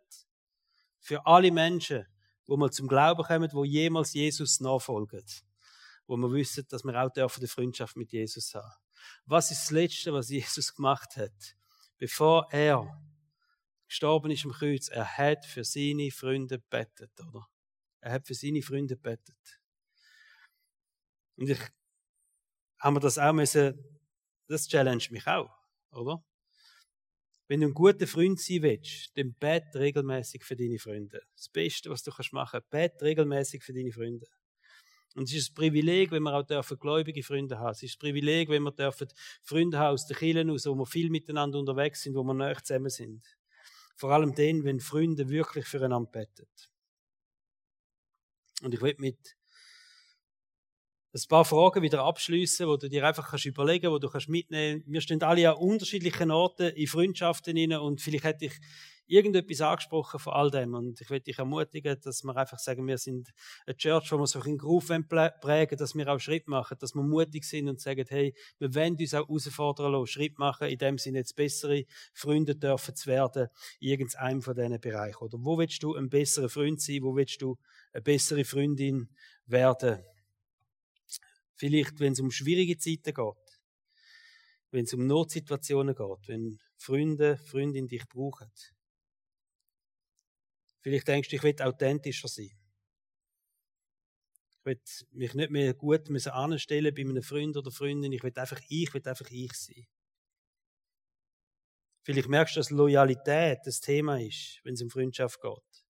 für 1.00 1.26
alle 1.26 1.50
Menschen, 1.50 2.06
wo 2.46 2.56
mal 2.56 2.70
zum 2.70 2.86
Glauben 2.86 3.24
kommen, 3.24 3.50
wo 3.52 3.64
jemals 3.64 4.14
Jesus 4.14 4.60
nachfolgen. 4.60 5.24
Wo 6.06 6.16
wir 6.16 6.30
wissen, 6.30 6.64
dass 6.68 6.84
wir 6.84 7.02
auch 7.02 7.10
dürfen 7.10 7.40
die 7.40 7.48
Freundschaft 7.48 7.96
mit 7.96 8.12
Jesus 8.12 8.54
haben. 8.54 8.83
Was 9.26 9.50
ist 9.50 9.62
das 9.62 9.70
Letzte, 9.70 10.12
was 10.12 10.28
Jesus 10.28 10.74
gemacht 10.74 11.16
hat? 11.16 11.56
Bevor 11.98 12.48
er 12.52 12.86
gestorben 13.86 14.30
ist 14.30 14.44
am 14.44 14.52
Kreuz, 14.52 14.88
er 14.88 15.06
hat 15.16 15.46
für 15.46 15.64
seine 15.64 16.10
Freunde 16.10 16.58
bettet, 16.58 17.12
oder? 17.20 17.46
Er 18.00 18.12
hat 18.12 18.26
für 18.26 18.34
seine 18.34 18.62
Freunde 18.62 18.96
bettet. 18.96 19.60
Und 21.36 21.48
ich 21.48 21.58
habe 22.78 22.94
mir 22.94 23.00
das 23.00 23.18
auch 23.18 23.32
müssen, 23.32 23.82
das 24.46 24.68
challenge 24.68 25.06
mich 25.10 25.26
auch, 25.26 25.50
oder? 25.90 26.22
Wenn 27.46 27.60
du 27.60 27.68
ein 27.68 27.74
guter 27.74 28.06
Freund 28.06 28.40
sein 28.40 28.62
willst, 28.62 29.16
dann 29.16 29.34
bet 29.34 29.74
regelmäßig 29.74 30.44
für 30.44 30.56
deine 30.56 30.78
Freunde. 30.78 31.22
Das 31.36 31.48
Beste, 31.48 31.90
was 31.90 32.02
du 32.02 32.10
machen 32.32 32.60
kannst, 32.60 32.70
bet 32.70 33.02
regelmäßig 33.02 33.62
für 33.62 33.74
deine 33.74 33.92
Freunde. 33.92 34.26
Und 35.14 35.24
es 35.24 35.34
ist 35.34 35.50
ein 35.50 35.54
Privileg, 35.54 36.10
wenn 36.10 36.24
wir 36.24 36.34
auch 36.34 36.42
dürfen 36.42 36.78
gläubige 36.78 37.22
Freunde 37.22 37.58
haben. 37.58 37.70
Es 37.70 37.82
ist 37.82 37.96
ein 37.96 37.98
Privileg, 38.00 38.48
wenn 38.48 38.62
wir 38.64 38.72
dürfen 38.72 39.08
Freunde 39.42 39.78
haben 39.78 39.94
aus 39.94 40.06
den 40.06 40.16
Kirchen 40.16 40.50
aus, 40.50 40.66
wo 40.66 40.74
wir 40.74 40.86
viel 40.86 41.08
miteinander 41.08 41.58
unterwegs 41.58 42.02
sind, 42.02 42.16
wo 42.16 42.24
wir 42.24 42.34
näher 42.34 42.62
zusammen 42.62 42.90
sind. 42.90 43.24
Vor 43.96 44.10
allem 44.10 44.34
dann, 44.34 44.64
wenn 44.64 44.80
Freunde 44.80 45.28
wirklich 45.28 45.66
füreinander 45.66 46.10
beten. 46.10 46.48
Und 48.62 48.74
ich 48.74 48.80
will 48.80 48.96
mit 48.98 49.36
ein 51.14 51.22
paar 51.28 51.44
Fragen 51.44 51.82
wieder 51.82 52.02
abschließen, 52.02 52.66
wo 52.66 52.76
du 52.76 52.88
dir 52.88 53.06
einfach 53.06 53.30
kannst 53.30 53.46
überlegen, 53.46 53.90
wo 53.92 53.98
du 53.98 54.08
kannst 54.08 54.28
mitnehmen. 54.28 54.82
Wir 54.86 55.00
stehen 55.00 55.22
alle 55.22 55.48
an 55.48 55.56
unterschiedlichen 55.56 56.32
Orten 56.32 56.74
in 56.74 56.88
Freundschaften 56.88 57.56
inne 57.56 57.80
und 57.80 58.00
vielleicht 58.00 58.24
hätte 58.24 58.46
ich 58.46 58.54
irgendetwas 59.06 59.60
angesprochen 59.60 60.18
von 60.18 60.32
all 60.32 60.50
dem. 60.50 60.74
Und 60.74 61.00
ich 61.00 61.10
möchte 61.10 61.24
dich 61.24 61.38
ermutigen, 61.38 61.98
dass 62.02 62.24
wir 62.24 62.36
einfach 62.36 62.58
sagen, 62.58 62.86
wir 62.86 62.98
sind 62.98 63.32
eine 63.66 63.76
Church, 63.76 64.10
wo 64.12 64.18
wir 64.18 64.26
so 64.26 64.40
einen 64.40 64.58
Groove 64.58 64.92
prägen, 65.08 65.78
dass 65.78 65.94
wir 65.94 66.08
auch 66.08 66.18
Schritt 66.18 66.48
machen, 66.48 66.76
dass 66.80 66.94
wir 66.94 67.02
mutig 67.02 67.44
sind 67.44 67.68
und 67.68 67.80
sagen, 67.80 68.04
hey, 68.08 68.34
wir 68.58 68.74
wollen 68.74 68.96
uns 68.96 69.14
auch 69.14 69.28
herausfordern 69.28 69.92
lassen, 69.92 70.06
Schritt 70.06 70.38
machen, 70.38 70.68
in 70.68 70.78
dem 70.78 70.98
Sinne 70.98 71.18
jetzt 71.18 71.36
bessere 71.36 71.84
Freunde 72.12 72.56
dürfen 72.56 72.94
zu 72.94 73.08
werden, 73.08 73.48
in 73.80 73.90
irgendeinem 73.90 74.42
von 74.42 74.54
diesen 74.54 74.80
Bereichen. 74.80 75.22
Oder 75.22 75.38
wo 75.40 75.58
willst 75.58 75.82
du 75.82 75.94
ein 75.94 76.08
besserer 76.08 76.48
Freund 76.48 76.80
sein? 76.80 77.02
Wo 77.02 77.14
willst 77.14 77.42
du 77.42 77.58
eine 77.92 78.02
bessere 78.02 78.44
Freundin 78.44 79.08
werden? 79.46 80.02
Vielleicht, 81.56 82.00
wenn 82.00 82.12
es 82.12 82.20
um 82.20 82.30
schwierige 82.30 82.78
Zeiten 82.78 83.14
geht, 83.14 83.60
wenn 84.70 84.84
es 84.84 84.92
um 84.92 85.06
Notsituationen 85.06 85.94
geht, 85.94 86.28
wenn 86.28 86.58
Freunde, 86.76 87.36
Freundinnen 87.36 87.88
dich 87.88 88.06
brauchen. 88.08 88.50
Vielleicht 90.84 91.08
denkst 91.08 91.30
du, 91.30 91.36
ich 91.36 91.42
will 91.42 91.62
authentischer 91.62 92.28
sein. 92.28 92.50
Ich 94.50 94.64
will 94.66 94.78
mich 95.12 95.32
nicht 95.32 95.50
mehr 95.50 95.72
gut 95.72 96.10
anstellen 96.26 96.94
bei 96.94 97.00
einem 97.00 97.22
Freund 97.22 97.56
oder 97.56 97.70
Freundin. 97.70 98.12
Ich 98.12 98.22
will 98.22 98.32
einfach 98.36 98.60
ich, 98.68 98.92
will 98.92 99.08
einfach 99.08 99.30
ich 99.30 99.52
sein. 99.54 99.86
Vielleicht 102.02 102.28
merkst 102.28 102.54
du, 102.54 102.60
dass 102.60 102.68
Loyalität 102.68 103.60
das 103.64 103.80
Thema 103.80 104.20
ist, 104.20 104.60
wenn 104.62 104.74
es 104.74 104.82
um 104.82 104.90
Freundschaft 104.90 105.40
geht. 105.40 105.84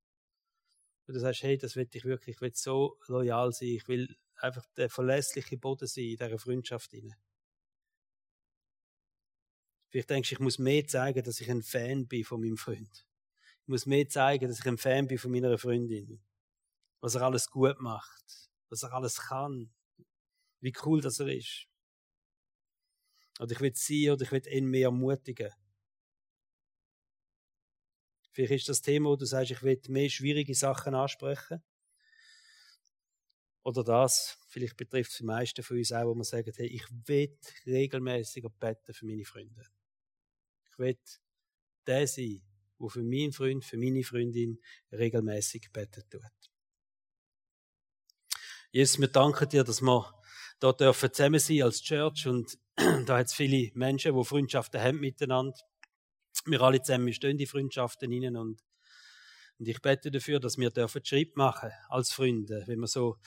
Und 1.07 1.15
du 1.15 1.19
sagst, 1.19 1.43
hey, 1.43 1.59
das 1.59 1.75
will 1.75 1.89
ich 1.93 2.05
wirklich, 2.05 2.37
ich 2.37 2.41
will 2.41 2.55
so 2.55 2.97
loyal 3.09 3.53
sein, 3.53 3.71
ich 3.71 3.89
will 3.89 4.17
einfach 4.37 4.65
der 4.77 4.91
verlässliche 4.91 5.59
Boden 5.59 5.89
sein 5.89 6.05
in 6.05 6.17
dieser 6.19 6.39
Freundschaft. 6.39 6.95
Rein. 6.95 7.17
Vielleicht 9.89 10.11
denkst 10.11 10.29
du, 10.29 10.35
ich 10.37 10.41
muss 10.41 10.61
mehr 10.61 10.87
zeigen, 10.87 11.25
dass 11.25 11.41
ich 11.41 11.51
ein 11.51 11.65
Fan 11.65 12.07
bin 12.07 12.23
von 12.23 12.41
meinem 12.41 12.57
Freund. 12.57 13.09
Ich 13.65 13.69
muss 13.69 13.87
mehr 13.87 14.07
zeigen, 14.07 14.47
dass 14.47 14.59
ich 14.59 14.67
ein 14.67 14.77
Fan 14.77 15.07
bin 15.07 15.17
von 15.17 15.31
meiner 15.31 15.57
Freundin. 15.57 16.23
Was 17.01 17.15
er 17.15 17.23
alles 17.23 17.49
gut 17.49 17.81
macht. 17.81 18.51
Was 18.69 18.83
er 18.83 18.93
alles 18.93 19.17
kann. 19.17 19.73
Wie 20.61 20.75
cool 20.85 21.01
das 21.01 21.19
er 21.19 21.29
ist. 21.29 21.67
Oder 23.41 23.53
ich 23.53 23.61
will 23.61 23.75
sie 23.75 24.11
oder 24.11 24.23
ich 24.23 24.33
will 24.33 24.47
ihn 24.49 24.67
mehr 24.67 24.89
ermutigen. 24.89 25.51
Vielleicht 28.33 28.53
ist 28.53 28.69
das 28.69 28.83
Thema, 28.83 29.09
wo 29.09 29.17
du 29.17 29.25
sagst, 29.25 29.53
ich 29.53 29.63
will 29.63 29.81
mehr 29.89 30.11
schwierige 30.11 30.55
Sachen 30.55 30.95
ansprechen. 30.95 31.63
Oder 33.63 33.83
das, 33.83 34.39
vielleicht 34.49 34.77
betrifft 34.77 35.13
es 35.13 35.19
die 35.19 35.25
meisten 35.25 35.63
von 35.63 35.79
uns 35.79 35.91
auch, 35.91 36.05
wo 36.05 36.15
man 36.15 36.25
sagt, 36.25 36.59
hey, 36.59 36.67
ich 36.67 36.85
will 37.07 37.35
regelmäßiger 37.65 38.51
beten 38.51 38.93
für 38.93 39.07
meine 39.07 39.25
Freunde. 39.25 39.67
Ich 40.71 40.79
will 40.79 40.99
der 41.87 42.07
sein, 42.07 42.43
der 42.81 42.89
für 42.89 43.03
meinen 43.03 43.33
Freund, 43.33 43.65
für 43.65 43.77
meine 43.77 44.03
Freundin 44.03 44.59
regelmäßig 44.93 45.71
betet 45.73 46.11
tut. 46.11 46.23
Jesus, 48.73 49.01
wir 49.01 49.09
danken 49.09 49.49
dir, 49.49 49.65
dass 49.65 49.81
wir 49.81 50.13
dort 50.59 50.81
dürfen 50.81 51.13
zusammen 51.13 51.39
sein 51.39 51.63
als 51.63 51.81
Church 51.83 52.27
und 52.27 52.59
da 53.07 53.19
hat 53.19 53.27
es 53.27 53.35
viele 53.35 53.71
Menschen, 53.75 54.17
die 54.17 54.25
Freundschaften 54.25 54.81
haben 54.81 55.01
miteinander. 55.01 55.59
Wir 56.47 56.61
alle 56.61 56.83
zusammen 56.83 57.13
stehen 57.13 57.39
die 57.39 57.47
Freundschaften 57.47 58.11
innen 58.11 58.37
und 58.37 58.61
und 59.59 59.69
ich 59.69 59.81
bete 59.81 60.11
dafür, 60.11 60.41
dass 60.41 60.59
wir 60.59 60.71
dürfen 60.71 61.05
Schritt 61.05 61.37
machen 61.37 61.71
als 61.89 62.13
Freunde, 62.13 62.65
wenn 62.67 62.81
wir 62.81 62.89
so 62.89 63.19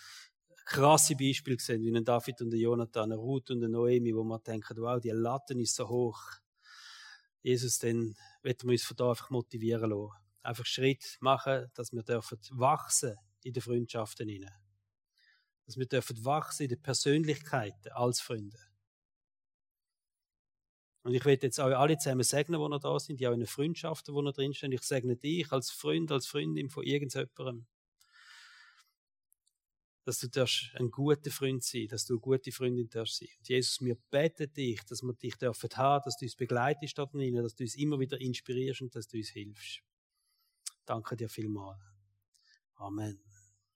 krasse 0.66 1.16
Beispiele 1.16 1.58
sehen, 1.60 1.82
wie 1.84 1.96
ein 1.96 2.04
David 2.04 2.42
und 2.42 2.54
ein 2.54 2.60
Jonathan, 2.60 3.12
eine 3.12 3.16
Ruth 3.16 3.50
und 3.52 3.64
eine 3.64 3.70
Noemi, 3.70 4.14
wo 4.14 4.24
man 4.24 4.44
denkt, 4.44 4.74
wow, 4.76 5.00
die 5.00 5.12
Latten 5.12 5.60
ist 5.60 5.76
so 5.76 5.88
hoch. 5.88 6.20
Jesus, 7.42 7.80
dann 7.80 8.16
wird 8.48 8.64
wir 8.64 8.72
uns 8.72 8.84
von 8.84 8.98
da 8.98 9.10
einfach 9.10 9.30
motivieren 9.30 9.90
lassen. 9.90 10.14
Einfach 10.42 10.66
Schritt 10.66 11.18
machen, 11.20 11.70
dass 11.74 11.92
wir 11.92 12.04
dürfen 12.04 12.40
wachsen 12.52 13.16
in 13.44 13.54
den 13.54 13.62
Freundschaften 13.62 14.30
hinein. 14.30 14.56
Dass 15.66 15.78
wir 15.78 15.86
dürfen 15.86 16.24
wachsen 16.24 16.64
in 16.64 16.70
den 16.70 16.82
Persönlichkeiten 16.82 17.92
als 17.92 18.22
Freunde. 18.22 18.58
Und 21.04 21.14
ich 21.14 21.24
will 21.26 21.38
jetzt 21.42 21.60
euch 21.60 21.76
alle 21.76 21.98
zusammen 21.98 22.24
segnen, 22.24 22.62
die 22.62 22.70
noch 22.70 22.80
da 22.80 23.00
sind, 23.00 23.20
die 23.20 23.28
auch 23.28 23.34
in 23.34 23.40
den 23.40 23.48
Freundschaften, 23.48 24.16
die 24.16 24.22
noch 24.22 24.34
drinstehen. 24.34 24.72
Ich 24.72 24.82
segne 24.82 25.16
dich 25.16 25.52
als 25.52 25.70
Freund, 25.70 26.12
als 26.12 26.28
Freundin 26.28 26.70
von 26.70 26.84
irgendjemandem 26.84 27.68
dass 30.08 30.20
du 30.20 30.46
ein 30.76 30.90
guter 30.90 31.30
Freund 31.32 31.62
sein 31.64 31.88
dass 31.90 32.06
du 32.06 32.14
eine 32.14 32.22
gute 32.22 32.52
Freundin 32.54 32.90
darfst 32.90 33.18
sein. 33.18 33.28
Und 33.40 33.50
Jesus, 33.50 33.82
wir 33.82 33.96
beten 34.10 34.52
dich, 34.54 34.82
dass 34.86 35.04
wir 35.04 35.14
dich 35.14 35.36
dürfen 35.36 35.70
haben, 35.76 36.04
dass 36.06 36.16
du 36.18 36.26
uns 36.26 36.36
begleitest 36.36 36.98
dort 36.98 37.14
drinnen, 37.14 37.44
dass 37.44 37.56
du 37.56 37.66
uns 37.66 37.76
immer 37.76 38.00
wieder 38.00 38.20
inspirierst 38.22 38.82
und 38.82 38.96
dass 38.96 39.08
du 39.08 39.18
uns 39.18 39.30
hilfst. 39.30 39.82
Danke 40.86 41.18
dir 41.18 41.28
vielmals. 41.28 41.82
Amen. 42.76 43.27